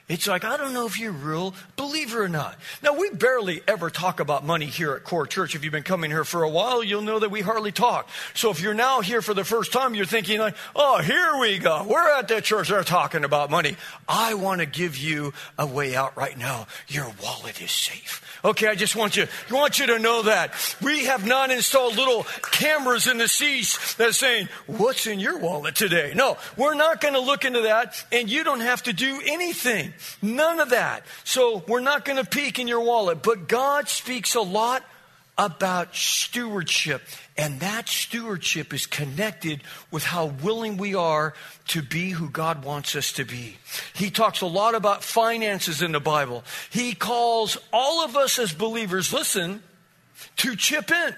it's 0.09 0.29
like, 0.29 0.45
I 0.45 0.57
don't 0.57 0.73
know 0.73 0.87
if 0.87 1.01
you're 1.01 1.11
a 1.11 1.15
real 1.15 1.53
believer 1.75 2.23
or 2.23 2.29
not. 2.29 2.57
Now, 2.81 2.95
we 2.95 3.11
barely 3.11 3.61
ever 3.67 3.91
talk 3.91 4.21
about 4.21 4.47
money 4.47 4.67
here 4.67 4.93
at 4.93 5.03
Core 5.03 5.27
Church. 5.27 5.57
If 5.57 5.65
you've 5.65 5.73
been 5.73 5.83
coming 5.83 6.13
here 6.13 6.25
for 6.25 6.45
a 6.45 6.49
while, 6.49 6.85
you'll 6.85 7.03
know 7.03 7.19
that 7.19 7.33
we 7.33 7.41
hardly 7.41 7.73
talk. 7.73 8.09
So 8.33 8.51
if 8.51 8.61
you're 8.61 8.73
now 8.73 9.01
here 9.01 9.21
for 9.21 9.35
the 9.35 9.43
first 9.45 9.73
time, 9.73 9.97
you're 9.97 10.07
thinking 10.07 10.39
like, 10.39 10.55
oh, 10.77 10.99
here 10.99 11.39
we 11.41 11.59
go. 11.59 11.85
We're 11.89 12.19
at 12.19 12.29
the 12.29 12.41
church. 12.41 12.69
They're 12.69 12.85
talking 12.85 13.25
about 13.25 13.51
money. 13.51 13.77
I 14.09 14.35
want 14.35 14.61
to 14.61 14.67
give 14.67 14.97
you 14.97 15.33
a 15.59 15.67
way 15.67 15.97
out 15.97 16.17
right 16.17 16.39
now. 16.39 16.69
Your 16.87 17.13
wallet 17.21 17.61
is 17.61 17.73
safe. 17.73 18.23
Okay, 18.45 18.69
I 18.69 18.77
just 18.77 18.95
want 18.95 19.17
you, 19.17 19.27
I 19.51 19.55
want 19.55 19.81
you 19.81 19.87
to 19.89 19.99
know 19.99 20.23
that. 20.23 20.55
We 20.81 21.07
have 21.07 21.27
not 21.27 21.51
installed 21.51 21.97
little 21.97 22.25
cameras 22.43 23.09
in 23.09 23.19
the 23.19 23.27
seats 23.27 23.95
that 23.95 24.11
are 24.11 24.13
saying, 24.13 24.49
what's 24.67 25.09
in 25.09 25.19
your 25.19 25.39
wallet 25.39 25.75
today? 25.75 26.13
No, 26.15 26.37
we're 26.57 26.75
not 26.75 27.01
going 27.01 27.15
to 27.15 27.21
look 27.21 27.45
into 27.45 27.63
that 27.63 28.05
and 28.13 28.31
you 28.31 28.45
don't 28.45 28.61
have 28.61 28.85
to 28.85 28.93
do 28.93 29.21
anything. 29.25 29.93
None 30.23 30.61
of 30.61 30.71
that. 30.71 31.05
So 31.25 31.65
we're 31.67 31.81
not 31.81 32.05
going 32.05 32.23
to 32.23 32.29
peek 32.29 32.59
in 32.59 32.69
your 32.69 32.81
wallet, 32.81 33.23
but 33.23 33.49
God 33.49 33.89
speaks 33.89 34.35
a 34.35 34.41
lot 34.41 34.83
about 35.39 35.95
stewardship. 35.95 37.03
And 37.37 37.61
that 37.61 37.89
stewardship 37.89 38.73
is 38.73 38.87
connected 38.87 39.63
with 39.91 40.05
how 40.05 40.27
willing 40.27 40.79
we 40.79 40.95
are 40.95 41.35
to 41.69 41.83
be 41.83 42.11
who 42.11 42.31
God 42.31 42.65
wants 42.65 42.97
us 42.97 43.13
to 43.13 43.25
be. 43.25 43.57
He 43.95 44.11
talks 44.11 44.41
a 44.41 44.47
lot 44.47 44.75
about 44.75 45.05
finances 45.05 45.83
in 45.83 45.93
the 45.93 46.01
Bible. 46.01 46.45
He 46.71 46.95
calls 46.95 47.59
all 47.73 48.05
of 48.05 48.17
us 48.17 48.39
as 48.39 48.53
believers, 48.53 49.13
listen, 49.13 49.63
to 50.39 50.57
chip 50.57 50.91
in 50.91 51.15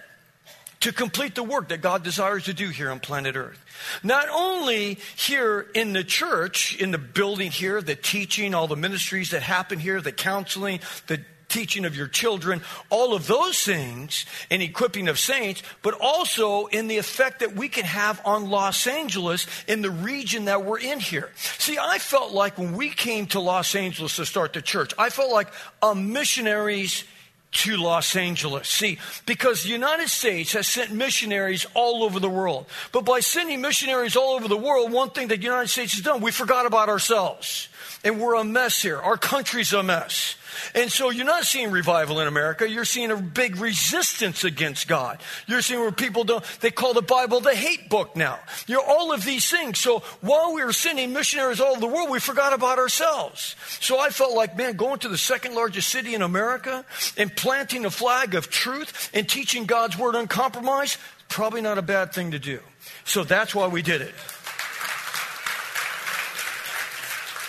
to 0.81 0.93
complete 0.93 1.35
the 1.35 1.43
work 1.43 1.69
that 1.69 1.81
God 1.81 2.05
desires 2.05 2.45
to 2.45 2.55
do 2.55 2.69
here 2.69 2.91
on 2.91 3.01
planet 3.01 3.37
Earth. 3.37 3.65
Not 4.03 4.29
only 4.31 4.99
here 5.17 5.67
in 5.75 5.93
the 5.93 6.05
church, 6.05 6.77
in 6.77 6.91
the 6.91 6.99
building 6.99 7.51
here, 7.51 7.83
the 7.83 7.97
teaching, 7.97 8.55
all 8.55 8.67
the 8.67 8.77
ministries 8.77 9.31
that 9.31 9.43
happen 9.43 9.79
here, 9.79 10.01
the 10.01 10.13
counseling, 10.13 10.81
the 11.07 11.21
teaching 11.49 11.85
of 11.85 11.97
your 11.97 12.07
children, 12.07 12.63
all 12.91 13.15
of 13.15 13.27
those 13.27 13.63
things, 13.63 14.27
and 14.51 14.63
equipping 14.63 15.09
of 15.09 15.19
saints, 15.19 15.63
but 15.83 15.95
also 15.95 16.67
in 16.67 16.89
the 16.89 16.99
effect 16.99 17.41
that 17.41 17.55
we 17.55 17.69
can 17.69 17.85
have 17.85 18.21
on 18.25 18.51
Los 18.51 18.87
Angeles 18.87 19.47
in 19.67 19.83
the 19.83 19.91
region 19.91 20.45
that 20.45 20.65
we're 20.65 20.79
in 20.79 21.01
here. 21.01 21.31
See, 21.37 21.79
I 21.79 21.99
felt 21.99 22.33
like 22.33 22.59
when 22.59 22.77
we 22.77 22.91
came 22.91 23.27
to 23.29 23.41
Los 23.41 23.75
Angeles 23.75 24.17
to 24.17 24.27
start 24.27 24.53
the 24.53 24.63
church, 24.63 24.93
I 24.99 25.11
felt 25.11 25.33
like 25.33 25.49
a 25.83 25.95
missionaries 25.95 27.05
to 27.51 27.77
Los 27.77 28.15
Angeles. 28.15 28.69
See, 28.69 28.99
because 29.27 29.63
the 29.63 29.71
United 29.71 30.09
States 30.09 30.53
has 30.53 30.67
sent 30.67 30.93
missionaries 30.93 31.67
all 31.75 32.03
over 32.03 32.21
the 32.21 32.29
world. 32.29 32.67
But 32.93 33.05
by 33.05 33.21
sending 33.21 33.61
missionaries 33.61 34.17
all 34.17 34.35
over 34.35 34.49
the 34.49 34.57
world, 34.57 34.93
one 34.93 35.11
thing 35.11 35.29
that 35.29 35.39
the 35.39 35.45
United 35.45 35.69
States 35.69 35.95
has 35.95 36.03
done, 36.03 36.21
we 36.21 36.31
forgot 36.31 36.67
about 36.67 36.89
ourselves. 36.89 37.69
And 38.05 38.21
we're 38.21 38.35
a 38.35 38.45
mess 38.45 38.83
here. 38.83 38.99
Our 38.99 39.17
country's 39.17 39.73
a 39.73 39.83
mess. 39.83 40.37
And 40.75 40.91
so 40.91 41.11
you're 41.11 41.25
not 41.25 41.45
seeing 41.45 41.71
revival 41.71 42.21
in 42.21 42.29
America. 42.29 42.69
You're 42.69 42.85
seeing 42.85 43.11
a 43.11 43.17
big 43.17 43.57
resistance 43.57 44.45
against 44.45 44.89
God. 44.89 45.21
You're 45.47 45.63
seeing 45.63 45.81
where 45.81 45.93
people 45.93 46.25
don't, 46.25 46.45
they 46.61 46.71
call 46.71 46.95
the 46.95 47.03
Bible 47.03 47.41
the 47.41 47.55
hate 47.55 47.89
book 47.89 48.17
now. 48.17 48.39
You 48.67 48.77
know, 48.77 48.85
all 48.87 49.13
of 49.13 49.25
these 49.25 49.51
things. 49.51 49.79
So 49.79 50.01
while 50.21 50.55
we 50.55 50.65
were 50.65 50.73
sending 50.73 51.13
missionaries 51.13 51.61
all 51.61 51.73
over 51.73 51.81
the 51.81 51.87
world, 51.87 52.11
we 52.11 52.21
forgot 52.21 52.53
about 52.53 52.79
ourselves. 52.79 53.57
So 53.81 53.99
I 53.99 54.11
felt 54.11 54.35
like, 54.35 54.57
man, 54.57 54.77
going 54.77 54.99
to 55.01 55.09
the 55.09 55.19
second 55.19 55.55
largest 55.55 55.89
city 55.89 56.15
in 56.15 56.23
America 56.23 56.85
and 57.17 57.35
planting 57.35 57.85
a 57.85 57.91
flag 57.91 58.35
of 58.35 58.51
truth 58.51 59.11
and 59.15 59.29
teaching 59.29 59.67
God's 59.67 59.99
word 59.99 60.15
uncompromised, 60.15 60.99
probably 61.29 61.61
not 61.61 61.79
a 61.79 61.83
bad 61.83 62.13
thing 62.13 62.31
to 62.33 62.39
do. 62.39 62.61
So 63.05 63.25
that's 63.25 63.55
why 63.55 63.69
we 63.69 63.83
did 63.83 64.01
it. 64.01 64.15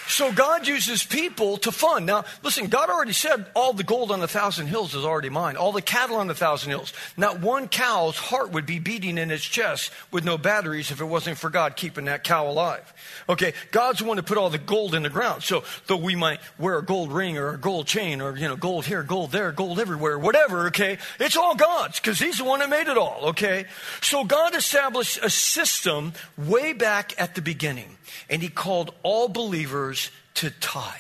So 0.10 0.32
God 0.32 0.68
uses 0.68 1.04
people 1.04 1.58
to 1.58 1.72
fund. 1.72 2.08
Now, 2.08 2.26
listen, 2.42 2.66
God 2.66 2.90
already 2.90 3.14
said 3.14 3.46
all 3.54 3.74
the 3.74 3.84
gold 3.84 4.12
on 4.12 4.24
a 4.24 4.28
thousand 4.28 4.66
hills 4.66 4.96
is 4.96 5.06
already 5.06 5.30
mine, 5.30 5.56
all 5.56 5.72
the 5.72 5.84
cattle 5.84 6.16
on 6.16 6.28
a 6.32 6.34
thousand 6.34 6.72
hills. 6.72 6.94
Not 7.16 7.42
one 7.42 7.68
cow's 7.68 8.18
heart 8.18 8.52
would 8.52 8.66
be 8.66 8.80
beating 8.80 9.20
in 9.20 9.30
its 9.30 9.44
chest 9.44 9.92
with 10.12 10.26
no 10.26 10.40
batteries 10.40 10.90
if 10.90 11.00
it 11.00 11.06
wasn't 11.06 11.38
for 11.38 11.52
God 11.52 11.76
keeping 11.76 12.06
that 12.06 12.24
cow 12.24 12.50
alive. 12.50 12.92
Okay, 13.30 13.54
God's 13.70 14.00
the 14.00 14.06
one 14.06 14.18
to 14.18 14.24
put 14.24 14.40
all 14.40 14.50
the 14.50 14.58
gold 14.58 14.96
in 14.96 15.04
the 15.04 15.10
ground. 15.10 15.44
So, 15.44 15.64
though 15.86 15.98
we 15.98 16.16
might 16.16 16.40
wear 16.58 16.80
a 16.80 16.84
gold 16.84 17.12
ring 17.12 17.38
or 17.38 17.52
a 17.52 17.58
gold 17.60 17.86
chain 17.86 18.20
or, 18.20 18.36
you 18.36 18.48
know, 18.48 18.56
gold 18.56 18.86
here, 18.86 19.04
gold 19.04 19.32
there, 19.32 19.52
gold 19.52 19.80
everywhere, 19.80 20.18
whatever, 20.18 20.68
okay, 20.68 20.98
it's 21.20 21.38
all 21.38 21.54
God's 21.54 22.00
because 22.00 22.18
He's 22.18 22.40
the 22.40 22.46
one 22.46 22.62
that 22.62 22.70
made 22.72 22.88
it 22.88 22.98
all, 22.98 23.28
okay? 23.28 23.66
So, 24.02 24.24
God 24.24 24.56
established 24.56 25.20
a 25.22 25.30
system 25.30 26.14
way 26.36 26.74
back 26.74 27.14
at 27.22 27.36
the 27.36 27.44
beginning 27.44 27.99
and 28.30 28.42
he 28.42 28.50
called 28.50 28.94
all 29.04 29.28
believers 29.28 30.12
to 30.36 30.50
tithe 30.50 30.94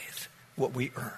what 0.55 0.73
we 0.73 0.91
earn. 0.95 1.13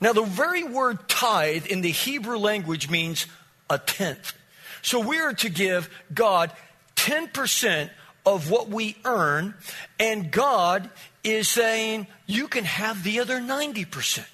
Now, 0.00 0.12
the 0.12 0.22
very 0.22 0.64
word 0.64 1.08
tithe 1.08 1.66
in 1.66 1.80
the 1.80 1.90
Hebrew 1.90 2.36
language 2.36 2.90
means 2.90 3.26
a 3.70 3.78
tenth. 3.78 4.34
So 4.82 5.00
we 5.00 5.18
are 5.18 5.32
to 5.34 5.48
give 5.48 5.88
God 6.12 6.52
10% 6.96 7.90
of 8.24 8.50
what 8.50 8.68
we 8.68 8.96
earn, 9.04 9.54
and 9.98 10.30
God 10.30 10.90
is 11.22 11.48
saying, 11.48 12.06
you 12.26 12.48
can 12.48 12.64
have 12.64 13.02
the 13.04 13.20
other 13.20 13.40
90%. 13.40 14.24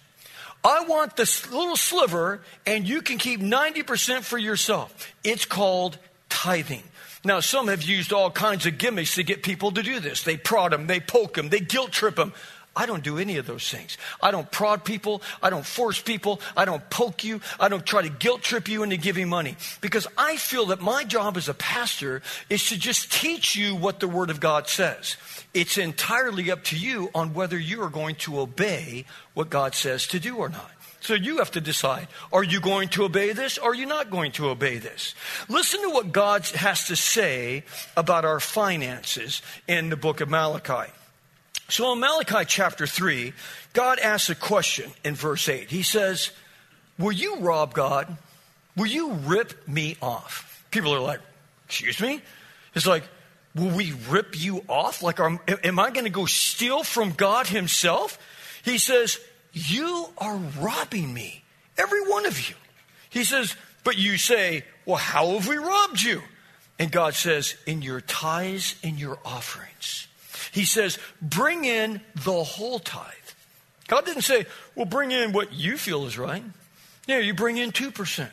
I 0.65 0.85
want 0.85 1.17
this 1.17 1.51
little 1.51 1.77
sliver, 1.77 2.41
and 2.67 2.89
you 2.89 3.03
can 3.03 3.19
keep 3.19 3.41
90% 3.41 4.23
for 4.23 4.39
yourself. 4.39 5.13
It's 5.23 5.45
called 5.45 5.99
tithing. 6.29 6.85
Now, 7.25 7.41
some 7.41 7.69
have 7.69 7.83
used 7.83 8.13
all 8.13 8.31
kinds 8.31 8.67
of 8.67 8.79
gimmicks 8.79 9.15
to 9.15 9.23
get 9.23 9.43
people 9.43 9.71
to 9.73 9.83
do 9.83 10.01
this. 10.01 10.23
They 10.25 10.37
prod 10.37 10.73
them, 10.73 10.87
they 10.87 11.01
poke 11.01 11.35
them, 11.35 11.51
they 11.51 11.61
guilt 11.61 11.93
trip 11.93 12.17
them. 12.17 12.33
I 12.75 12.87
don't 12.87 13.05
do 13.05 13.19
any 13.19 13.37
of 13.37 13.47
those 13.47 13.69
things. 13.71 13.99
I 14.23 14.31
don't 14.31 14.51
prod 14.51 14.85
people. 14.85 15.21
I 15.43 15.51
don't 15.51 15.67
force 15.67 16.01
people. 16.01 16.41
I 16.57 16.65
don't 16.65 16.89
poke 16.89 17.23
you. 17.23 17.43
I 17.61 17.69
don't 17.69 17.85
try 17.85 18.01
to 18.01 18.09
guilt 18.09 18.41
trip 18.41 18.67
you 18.67 18.83
into 18.83 18.97
giving 18.97 19.29
money. 19.29 19.57
Because 19.83 20.07
I 20.17 20.39
feel 20.39 20.67
that 20.67 20.81
my 20.81 21.05
job 21.05 21.37
as 21.37 21.51
a 21.51 21.55
pastor 21.55 22.23
is 22.49 22.67
to 22.69 22.79
just 22.79 23.13
teach 23.13 23.57
you 23.57 23.77
what 23.77 24.01
the 24.01 24.09
Word 24.09 24.31
of 24.31 24.41
God 24.41 24.69
says. 24.69 25.17
It's 25.53 25.77
entirely 25.77 26.51
up 26.51 26.65
to 26.65 26.77
you 26.79 27.11
on 27.15 27.35
whether 27.35 27.59
you 27.59 27.83
are 27.83 27.91
going 27.91 28.15
to 28.17 28.41
obey 28.41 29.05
what 29.35 29.51
God 29.51 29.75
says 29.75 30.07
to 30.09 30.19
do 30.19 30.37
or 30.37 30.49
not. 30.49 30.72
So 31.03 31.15
you 31.15 31.39
have 31.39 31.51
to 31.53 31.61
decide 31.61 32.07
are 32.33 32.45
you 32.45 32.61
going 32.61 32.89
to 32.91 33.05
obey 33.05 33.33
this 33.33 33.59
or 33.59 33.73
are 33.73 33.75
you 33.75 33.87
not 33.87 34.09
going 34.09 34.31
to 34.33 34.49
obey 34.49 34.79
this? 34.79 35.17
Listen 35.49 35.83
to 35.83 35.91
what 35.91 36.13
God 36.13 36.47
has 36.47 36.87
to 36.87 36.97
say 36.97 37.65
about 37.97 38.25
our 38.25 38.39
finances 38.39 39.43
in 39.67 39.91
the 39.91 39.97
book 39.97 40.21
of 40.21 40.31
Malachi. 40.31 40.93
So 41.69 41.93
in 41.93 41.99
Malachi 41.99 42.45
chapter 42.47 42.87
3, 42.87 43.33
God 43.73 43.99
asks 43.99 44.31
a 44.31 44.37
question 44.37 44.93
in 45.05 45.17
verse 45.17 45.49
8. 45.49 45.71
He 45.71 45.83
says, 45.83 46.31
Will 46.99 47.13
you 47.13 47.39
rob 47.39 47.75
God? 47.75 48.17
Will 48.77 48.87
you 48.87 49.13
rip 49.13 49.67
me 49.67 49.97
off? 50.01 50.65
People 50.71 50.95
are 50.95 51.01
like, 51.01 51.21
Excuse 51.67 52.01
me? 52.01 52.21
It's 52.77 52.87
like, 52.87 53.03
Will 53.57 53.75
we 53.77 53.93
rip 54.09 54.41
you 54.41 54.63
off? 54.69 55.03
Like, 55.03 55.19
am 55.19 55.79
I 55.81 55.91
going 55.91 56.05
to 56.05 56.11
go 56.11 56.27
steal 56.27 56.85
from 56.85 57.11
God 57.11 57.49
Himself? 57.49 58.19
He 58.65 58.79
says, 58.79 59.19
You 59.53 60.09
are 60.19 60.37
robbing 60.61 61.13
me, 61.13 61.45
every 61.77 62.09
one 62.09 62.27
of 62.27 62.49
you. 62.49 62.55
He 63.11 63.25
says, 63.25 63.57
But 63.85 63.99
you 63.99 64.17
say, 64.17 64.65
Well, 64.87 64.97
how 64.97 65.31
have 65.39 65.49
we 65.49 65.57
robbed 65.57 66.01
you? 66.01 66.23
And 66.79 66.91
God 66.91 67.15
says, 67.15 67.57
In 67.67 67.83
your 67.83 68.01
tithes 68.01 68.77
and 68.83 68.99
your 68.99 69.19
offerings. 69.25 70.09
He 70.53 70.67
says, 70.67 70.99
bring 71.21 71.65
in 71.65 72.03
the 72.25 72.45
whole 72.45 72.79
tithe. 72.79 73.07
God 73.89 74.05
didn't 74.05 74.23
say, 74.23 74.47
well, 74.75 74.85
bring 74.85 75.11
in 75.11 75.33
what 75.33 75.53
you 75.53 75.79
feel 75.79 76.07
is 76.07 76.19
right. 76.19 76.45
Yeah, 77.07 77.19
you 77.19 77.35
bring 77.35 77.57
in 77.57 77.73
2%. 77.73 78.29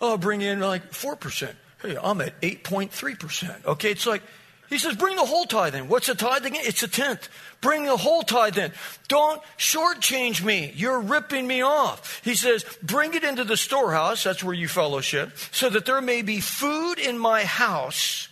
Oh, 0.00 0.16
bring 0.16 0.40
in 0.40 0.60
like 0.60 0.90
4%. 0.92 1.54
Hey, 1.82 1.96
I'm 2.02 2.20
at 2.22 2.40
8.3%. 2.40 3.66
Okay, 3.66 3.90
it's 3.90 4.06
like, 4.06 4.22
he 4.68 4.78
says, 4.78 4.96
bring 4.96 5.16
the 5.16 5.24
whole 5.24 5.46
tithe 5.46 5.74
in. 5.74 5.88
What's 5.88 6.08
a 6.08 6.14
tithe 6.14 6.44
again? 6.44 6.62
It's 6.64 6.82
a 6.82 6.88
tenth. 6.88 7.28
Bring 7.60 7.84
the 7.84 7.96
whole 7.96 8.22
tithe 8.22 8.58
in. 8.58 8.72
Don't 9.08 9.42
shortchange 9.56 10.44
me. 10.44 10.72
You're 10.76 11.00
ripping 11.00 11.46
me 11.46 11.62
off. 11.62 12.20
He 12.24 12.34
says, 12.34 12.64
bring 12.82 13.14
it 13.14 13.24
into 13.24 13.44
the 13.44 13.56
storehouse. 13.56 14.24
That's 14.24 14.44
where 14.44 14.54
you 14.54 14.68
fellowship. 14.68 15.36
So 15.52 15.70
that 15.70 15.86
there 15.86 16.00
may 16.00 16.22
be 16.22 16.40
food 16.40 16.98
in 16.98 17.18
my 17.18 17.44
house 17.44 18.28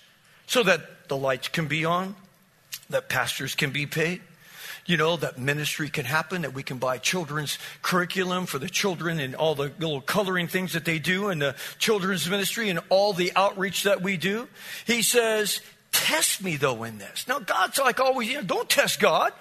so 0.46 0.62
that 0.62 1.08
the 1.08 1.16
lights 1.16 1.48
can 1.48 1.66
be 1.66 1.84
on, 1.84 2.14
that 2.90 3.08
pastors 3.08 3.54
can 3.54 3.70
be 3.70 3.86
paid, 3.86 4.20
you 4.86 4.96
know, 4.96 5.16
that 5.16 5.38
ministry 5.38 5.88
can 5.88 6.04
happen, 6.04 6.42
that 6.42 6.54
we 6.54 6.62
can 6.62 6.78
buy 6.78 6.98
children's 6.98 7.58
curriculum 7.82 8.46
for 8.46 8.58
the 8.58 8.68
children 8.68 9.18
and 9.18 9.34
all 9.34 9.54
the 9.54 9.72
little 9.78 10.00
coloring 10.00 10.46
things 10.46 10.74
that 10.74 10.84
they 10.84 10.98
do 10.98 11.28
in 11.28 11.40
the 11.40 11.56
children's 11.78 12.28
ministry 12.28 12.70
and 12.70 12.78
all 12.88 13.12
the 13.12 13.32
outreach 13.34 13.82
that 13.82 14.02
we 14.02 14.16
do. 14.16 14.46
He 14.86 15.02
says, 15.02 15.60
test 15.96 16.42
me 16.42 16.56
though 16.56 16.84
in 16.84 16.98
this. 16.98 17.26
Now, 17.28 17.38
God's 17.38 17.78
like 17.78 18.00
always, 18.00 18.28
you 18.28 18.36
know, 18.36 18.42
don't 18.42 18.68
test 18.68 19.00
God. 19.00 19.32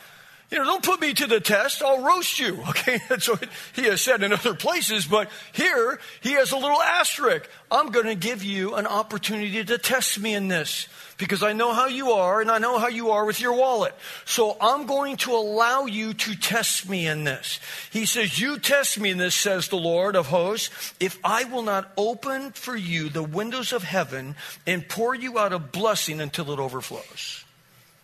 You 0.52 0.60
know, 0.60 0.66
don't 0.66 0.84
put 0.84 1.02
me 1.02 1.14
to 1.14 1.28
the 1.28 1.40
test. 1.40 1.82
I'll 1.82 2.04
roast 2.04 2.40
you. 2.40 2.64
Okay. 2.70 3.00
That's 3.10 3.28
what 3.28 3.48
he 3.74 3.84
has 3.86 4.02
said 4.02 4.22
in 4.22 4.32
other 4.32 4.54
places. 4.54 5.06
But 5.06 5.30
here, 5.54 6.00
he 6.22 6.34
has 6.34 6.52
a 6.52 6.58
little 6.58 6.82
asterisk. 6.82 7.50
I'm 7.72 7.92
going 7.92 8.06
to 8.06 8.16
give 8.16 8.44
you 8.44 8.76
an 8.76 8.86
opportunity 8.86 9.64
to 9.64 9.78
test 9.78 10.20
me 10.20 10.34
in 10.34 10.48
this 10.48 10.88
because 11.18 11.44
I 11.44 11.54
know 11.54 11.74
how 11.74 11.88
you 11.88 12.12
are 12.12 12.42
and 12.42 12.52
I 12.52 12.58
know 12.58 12.78
how 12.78 12.88
you 12.88 13.12
are 13.12 13.26
with 13.26 13.40
your 13.40 13.54
wallet. 13.54 13.96
So 14.26 14.58
I'm 14.60 14.86
going 14.86 15.18
to 15.18 15.32
allow 15.32 15.86
you 15.86 16.14
to 16.14 16.36
test 16.36 16.90
me 16.90 17.08
in 17.08 17.24
this. 17.24 17.60
He 17.92 18.06
says, 18.06 18.40
You 18.40 18.60
test 18.60 19.00
me 19.00 19.12
in 19.12 19.18
this, 19.18 19.36
says 19.36 19.68
the 19.68 19.78
Lord 19.78 20.16
of 20.16 20.28
hosts, 20.28 20.94
if 21.00 21.18
I 21.24 21.46
will 21.46 21.64
not 21.64 21.92
open 21.98 22.52
for 22.52 22.76
you 22.76 23.10
the 23.10 23.24
windows 23.24 23.72
of 23.72 23.84
heaven 23.84 24.36
and 24.68 24.88
pour 24.88 25.16
you 25.16 25.40
out 25.40 25.54
a 25.54 25.60
blessing 25.60 26.20
until 26.20 26.52
it 26.52 26.60
overflows. 26.60 27.46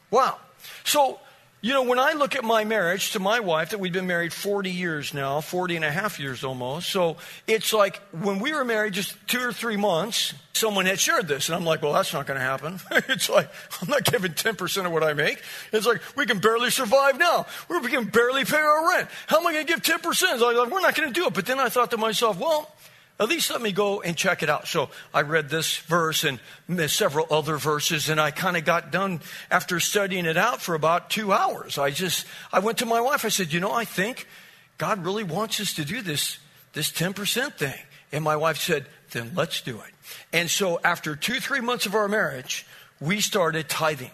Wow. 0.09 0.37
So, 0.83 1.19
you 1.61 1.73
know, 1.73 1.83
when 1.83 1.99
I 1.99 2.13
look 2.13 2.35
at 2.35 2.43
my 2.43 2.63
marriage 2.63 3.11
to 3.11 3.19
my 3.19 3.39
wife, 3.39 3.69
that 3.69 3.79
we've 3.79 3.93
been 3.93 4.07
married 4.07 4.33
40 4.33 4.71
years 4.71 5.13
now, 5.13 5.41
40 5.41 5.75
and 5.75 5.85
a 5.85 5.91
half 5.91 6.19
years 6.19 6.43
almost. 6.43 6.89
So 6.89 7.17
it's 7.45 7.71
like 7.71 8.01
when 8.11 8.39
we 8.39 8.51
were 8.51 8.65
married 8.65 8.93
just 8.93 9.15
two 9.27 9.39
or 9.39 9.53
three 9.53 9.77
months, 9.77 10.33
someone 10.53 10.87
had 10.87 10.99
shared 10.99 11.27
this. 11.27 11.49
And 11.49 11.55
I'm 11.55 11.63
like, 11.63 11.83
well, 11.83 11.93
that's 11.93 12.13
not 12.13 12.25
going 12.25 12.39
to 12.39 12.43
happen. 12.43 12.79
it's 13.09 13.29
like, 13.29 13.47
I'm 13.79 13.89
not 13.89 14.03
giving 14.05 14.31
10% 14.31 14.85
of 14.87 14.91
what 14.91 15.03
I 15.03 15.13
make. 15.13 15.39
It's 15.71 15.85
like, 15.85 16.01
we 16.17 16.25
can 16.25 16.39
barely 16.39 16.71
survive 16.71 17.19
now. 17.19 17.45
We 17.69 17.79
can 17.89 18.05
barely 18.05 18.43
pay 18.43 18.57
our 18.57 18.89
rent. 18.89 19.07
How 19.27 19.39
am 19.39 19.45
I 19.45 19.53
going 19.53 19.67
to 19.67 19.71
give 19.71 19.83
10%? 19.83 20.03
It's 20.07 20.41
like, 20.41 20.71
we're 20.71 20.81
not 20.81 20.95
going 20.95 21.13
to 21.13 21.13
do 21.13 21.27
it. 21.27 21.33
But 21.35 21.45
then 21.45 21.59
I 21.59 21.69
thought 21.69 21.91
to 21.91 21.97
myself, 21.97 22.39
well, 22.39 22.71
at 23.19 23.29
least 23.29 23.51
let 23.51 23.61
me 23.61 23.71
go 23.71 24.01
and 24.01 24.17
check 24.17 24.41
it 24.41 24.49
out. 24.49 24.67
So 24.67 24.89
I 25.13 25.21
read 25.21 25.49
this 25.49 25.77
verse 25.77 26.23
and 26.23 26.39
several 26.89 27.27
other 27.29 27.57
verses, 27.57 28.09
and 28.09 28.19
I 28.19 28.31
kind 28.31 28.57
of 28.57 28.65
got 28.65 28.91
done 28.91 29.21
after 29.51 29.79
studying 29.79 30.25
it 30.25 30.37
out 30.37 30.61
for 30.61 30.73
about 30.73 31.09
two 31.09 31.31
hours. 31.31 31.77
I 31.77 31.91
just, 31.91 32.25
I 32.51 32.59
went 32.59 32.79
to 32.79 32.85
my 32.85 33.01
wife. 33.01 33.23
I 33.23 33.29
said, 33.29 33.53
you 33.53 33.59
know, 33.59 33.71
I 33.71 33.85
think 33.85 34.27
God 34.77 35.05
really 35.05 35.23
wants 35.23 35.59
us 35.59 35.73
to 35.75 35.85
do 35.85 36.01
this, 36.01 36.39
this 36.73 36.91
10% 36.91 37.53
thing. 37.53 37.79
And 38.11 38.23
my 38.23 38.35
wife 38.35 38.57
said, 38.57 38.87
then 39.11 39.31
let's 39.35 39.61
do 39.61 39.77
it. 39.77 39.93
And 40.33 40.49
so 40.49 40.79
after 40.83 41.15
two, 41.15 41.39
three 41.39 41.61
months 41.61 41.85
of 41.85 41.95
our 41.95 42.07
marriage, 42.07 42.65
we 42.99 43.21
started 43.21 43.69
tithing. 43.69 44.11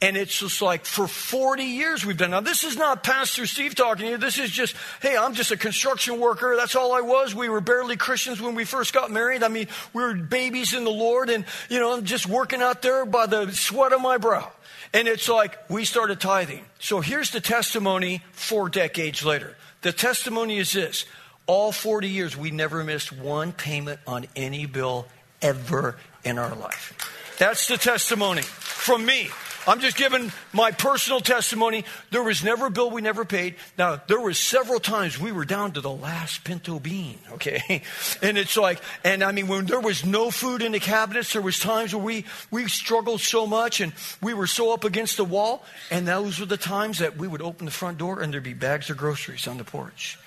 And 0.00 0.16
it's 0.16 0.38
just 0.38 0.62
like 0.62 0.84
for 0.84 1.06
40 1.06 1.64
years 1.64 2.06
we've 2.06 2.16
done. 2.16 2.30
Now, 2.30 2.40
this 2.40 2.64
is 2.64 2.76
not 2.76 3.02
Pastor 3.02 3.46
Steve 3.46 3.74
talking 3.74 4.06
to 4.06 4.10
you. 4.12 4.16
This 4.16 4.38
is 4.38 4.50
just, 4.50 4.76
hey, 5.02 5.16
I'm 5.16 5.34
just 5.34 5.50
a 5.50 5.56
construction 5.56 6.20
worker. 6.20 6.54
That's 6.56 6.76
all 6.76 6.92
I 6.92 7.00
was. 7.00 7.34
We 7.34 7.48
were 7.48 7.60
barely 7.60 7.96
Christians 7.96 8.40
when 8.40 8.54
we 8.54 8.64
first 8.64 8.92
got 8.92 9.10
married. 9.10 9.42
I 9.42 9.48
mean, 9.48 9.68
we 9.92 10.02
were 10.02 10.14
babies 10.14 10.74
in 10.74 10.84
the 10.84 10.90
Lord 10.90 11.30
and, 11.30 11.44
you 11.68 11.80
know, 11.80 11.96
I'm 11.96 12.04
just 12.04 12.26
working 12.26 12.62
out 12.62 12.82
there 12.82 13.04
by 13.04 13.26
the 13.26 13.50
sweat 13.52 13.92
of 13.92 14.00
my 14.00 14.18
brow. 14.18 14.50
And 14.94 15.06
it's 15.08 15.28
like 15.28 15.68
we 15.68 15.84
started 15.84 16.20
tithing. 16.20 16.64
So 16.78 17.00
here's 17.00 17.30
the 17.30 17.40
testimony 17.40 18.22
four 18.32 18.68
decades 18.68 19.24
later. 19.24 19.56
The 19.82 19.92
testimony 19.92 20.58
is 20.58 20.72
this 20.72 21.04
all 21.46 21.72
40 21.72 22.08
years, 22.08 22.36
we 22.36 22.50
never 22.50 22.84
missed 22.84 23.10
one 23.10 23.52
payment 23.52 24.00
on 24.06 24.26
any 24.36 24.66
bill 24.66 25.06
ever 25.40 25.96
in 26.22 26.38
our 26.38 26.54
life. 26.54 26.94
That's 27.38 27.68
the 27.68 27.78
testimony 27.78 28.42
from 28.42 29.06
me. 29.06 29.30
I'm 29.68 29.80
just 29.80 29.98
giving 29.98 30.32
my 30.54 30.70
personal 30.70 31.20
testimony. 31.20 31.84
There 32.10 32.22
was 32.22 32.42
never 32.42 32.66
a 32.66 32.70
bill 32.70 32.90
we 32.90 33.02
never 33.02 33.26
paid. 33.26 33.56
Now, 33.76 34.00
there 34.08 34.18
was 34.18 34.38
several 34.38 34.80
times 34.80 35.20
we 35.20 35.30
were 35.30 35.44
down 35.44 35.72
to 35.72 35.82
the 35.82 35.90
last 35.90 36.42
pinto 36.42 36.78
bean, 36.78 37.18
okay? 37.32 37.82
And 38.22 38.38
it's 38.38 38.56
like, 38.56 38.80
and 39.04 39.22
I 39.22 39.32
mean, 39.32 39.46
when 39.46 39.66
there 39.66 39.80
was 39.80 40.04
no 40.04 40.30
food 40.30 40.62
in 40.62 40.72
the 40.72 40.80
cabinets, 40.80 41.34
there 41.34 41.42
was 41.42 41.58
times 41.58 41.94
where 41.94 42.02
we, 42.02 42.24
we 42.50 42.66
struggled 42.68 43.20
so 43.20 43.46
much 43.46 43.80
and 43.80 43.92
we 44.22 44.32
were 44.32 44.46
so 44.46 44.72
up 44.72 44.84
against 44.84 45.18
the 45.18 45.24
wall. 45.24 45.62
And 45.90 46.08
those 46.08 46.40
were 46.40 46.46
the 46.46 46.56
times 46.56 46.98
that 47.00 47.18
we 47.18 47.28
would 47.28 47.42
open 47.42 47.66
the 47.66 47.70
front 47.70 47.98
door 47.98 48.20
and 48.20 48.32
there'd 48.32 48.42
be 48.42 48.54
bags 48.54 48.88
of 48.88 48.96
groceries 48.96 49.46
on 49.46 49.58
the 49.58 49.64
porch. 49.64 50.18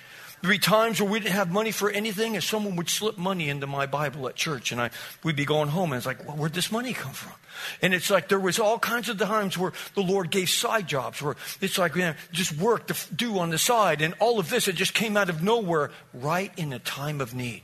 There'd 0.42 0.50
be 0.50 0.58
times 0.58 1.00
where 1.00 1.08
we 1.08 1.20
didn't 1.20 1.34
have 1.34 1.52
money 1.52 1.70
for 1.70 1.88
anything, 1.88 2.34
and 2.34 2.42
someone 2.42 2.74
would 2.74 2.90
slip 2.90 3.16
money 3.16 3.48
into 3.48 3.68
my 3.68 3.86
Bible 3.86 4.28
at 4.28 4.34
church, 4.34 4.72
and 4.72 4.80
I, 4.80 4.90
we'd 5.22 5.36
be 5.36 5.44
going 5.44 5.68
home, 5.68 5.92
and 5.92 5.98
it's 5.98 6.06
like, 6.06 6.26
well, 6.26 6.36
where'd 6.36 6.52
this 6.52 6.72
money 6.72 6.92
come 6.92 7.12
from? 7.12 7.32
And 7.80 7.94
it's 7.94 8.10
like 8.10 8.28
there 8.28 8.40
was 8.40 8.58
all 8.58 8.76
kinds 8.76 9.08
of 9.08 9.18
times 9.18 9.56
where 9.56 9.72
the 9.94 10.02
Lord 10.02 10.32
gave 10.32 10.50
side 10.50 10.88
jobs, 10.88 11.22
where 11.22 11.36
it's 11.60 11.78
like 11.78 11.94
just 12.32 12.58
work 12.58 12.88
to 12.88 13.14
do 13.14 13.38
on 13.38 13.50
the 13.50 13.58
side, 13.58 14.02
and 14.02 14.14
all 14.18 14.40
of 14.40 14.50
this 14.50 14.66
it 14.66 14.74
just 14.74 14.94
came 14.94 15.16
out 15.16 15.30
of 15.30 15.44
nowhere, 15.44 15.92
right 16.12 16.50
in 16.56 16.72
a 16.72 16.80
time 16.80 17.20
of 17.20 17.34
need. 17.34 17.62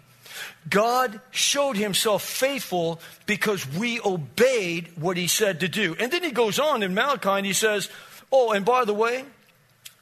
God 0.71 1.21
showed 1.33 1.77
himself 1.77 2.23
faithful 2.23 3.01
because 3.27 3.67
we 3.73 4.01
obeyed 4.01 4.91
what 4.97 5.17
he 5.17 5.27
said 5.27 5.61
to 5.61 5.69
do. 5.69 5.97
And 5.99 6.13
then 6.13 6.23
he 6.23 6.31
goes 6.31 6.61
on 6.61 6.85
in 6.85 6.95
Malachi 6.95 7.29
and 7.29 7.47
he 7.47 7.53
says, 7.53 7.89
Oh, 8.31 8.53
and 8.53 8.65
by 8.65 8.85
the 8.85 8.95
way, 8.95 9.25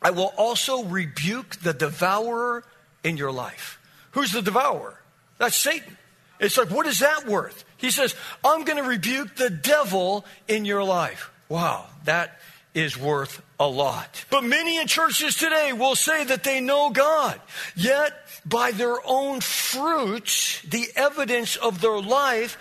I 0.02 0.10
will 0.10 0.32
also 0.36 0.84
rebuke 0.84 1.56
the 1.56 1.72
devourer 1.72 2.64
in 3.02 3.16
your 3.16 3.32
life. 3.32 3.78
Who's 4.12 4.32
the 4.32 4.42
devourer? 4.42 5.00
That's 5.38 5.56
Satan. 5.56 5.96
It's 6.38 6.58
like, 6.58 6.70
what 6.70 6.86
is 6.86 7.00
that 7.00 7.26
worth? 7.26 7.64
He 7.76 7.90
says, 7.90 8.14
I'm 8.44 8.64
going 8.64 8.82
to 8.82 8.88
rebuke 8.88 9.36
the 9.36 9.50
devil 9.50 10.24
in 10.48 10.64
your 10.64 10.84
life. 10.84 11.30
Wow, 11.48 11.86
that 12.04 12.38
is 12.74 12.98
worth 12.98 13.42
a 13.58 13.66
lot. 13.66 14.24
But 14.28 14.44
many 14.44 14.78
in 14.78 14.86
churches 14.86 15.36
today 15.36 15.72
will 15.72 15.94
say 15.94 16.24
that 16.24 16.44
they 16.44 16.60
know 16.60 16.90
God, 16.90 17.40
yet 17.74 18.12
by 18.44 18.72
their 18.72 18.96
own 19.06 19.40
fruits, 19.40 20.60
the 20.62 20.86
evidence 20.94 21.56
of 21.56 21.80
their 21.80 21.98
life, 21.98 22.58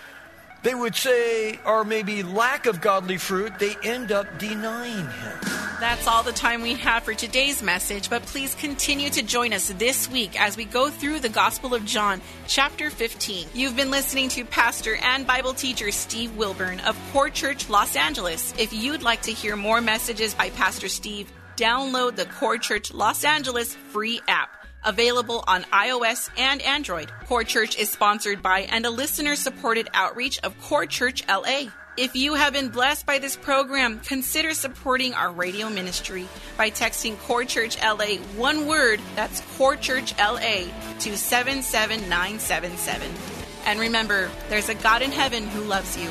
they 0.66 0.74
would 0.74 0.96
say, 0.96 1.60
or 1.64 1.84
maybe 1.84 2.24
lack 2.24 2.66
of 2.66 2.80
godly 2.80 3.18
fruit, 3.18 3.56
they 3.60 3.76
end 3.84 4.10
up 4.10 4.26
denying 4.36 4.96
him. 4.96 5.38
That's 5.78 6.08
all 6.08 6.24
the 6.24 6.32
time 6.32 6.60
we 6.60 6.74
have 6.74 7.04
for 7.04 7.14
today's 7.14 7.62
message, 7.62 8.10
but 8.10 8.22
please 8.22 8.52
continue 8.56 9.08
to 9.10 9.22
join 9.22 9.52
us 9.52 9.68
this 9.68 10.10
week 10.10 10.40
as 10.40 10.56
we 10.56 10.64
go 10.64 10.90
through 10.90 11.20
the 11.20 11.28
Gospel 11.28 11.72
of 11.72 11.84
John, 11.84 12.20
chapter 12.48 12.90
15. 12.90 13.46
You've 13.54 13.76
been 13.76 13.92
listening 13.92 14.28
to 14.30 14.44
Pastor 14.44 14.96
and 14.96 15.24
Bible 15.24 15.54
teacher 15.54 15.92
Steve 15.92 16.36
Wilburn 16.36 16.80
of 16.80 16.98
Core 17.12 17.30
Church 17.30 17.68
Los 17.70 17.94
Angeles. 17.94 18.52
If 18.58 18.72
you'd 18.72 19.04
like 19.04 19.22
to 19.22 19.32
hear 19.32 19.54
more 19.54 19.80
messages 19.80 20.34
by 20.34 20.50
Pastor 20.50 20.88
Steve, 20.88 21.30
download 21.56 22.16
the 22.16 22.26
Core 22.26 22.58
Church 22.58 22.92
Los 22.92 23.22
Angeles 23.22 23.72
free 23.92 24.20
app. 24.26 24.55
Available 24.86 25.42
on 25.48 25.64
iOS 25.64 26.30
and 26.38 26.62
Android. 26.62 27.10
Core 27.26 27.42
Church 27.42 27.76
is 27.76 27.90
sponsored 27.90 28.40
by 28.40 28.60
and 28.60 28.86
a 28.86 28.90
listener 28.90 29.34
supported 29.34 29.88
outreach 29.92 30.38
of 30.44 30.56
Core 30.62 30.86
Church 30.86 31.24
LA. 31.28 31.64
If 31.96 32.14
you 32.14 32.34
have 32.34 32.52
been 32.52 32.68
blessed 32.68 33.04
by 33.04 33.18
this 33.18 33.34
program, 33.34 33.98
consider 33.98 34.54
supporting 34.54 35.12
our 35.12 35.32
radio 35.32 35.68
ministry 35.68 36.28
by 36.56 36.70
texting 36.70 37.18
Core 37.18 37.44
Church 37.44 37.76
LA 37.82 38.18
one 38.36 38.68
word, 38.68 39.00
that's 39.16 39.40
Core 39.56 39.74
Church 39.74 40.16
LA, 40.18 40.66
to 41.00 41.16
77977. 41.16 43.10
And 43.64 43.80
remember, 43.80 44.30
there's 44.48 44.68
a 44.68 44.74
God 44.74 45.02
in 45.02 45.10
heaven 45.10 45.48
who 45.48 45.62
loves 45.62 45.98
you. 45.98 46.10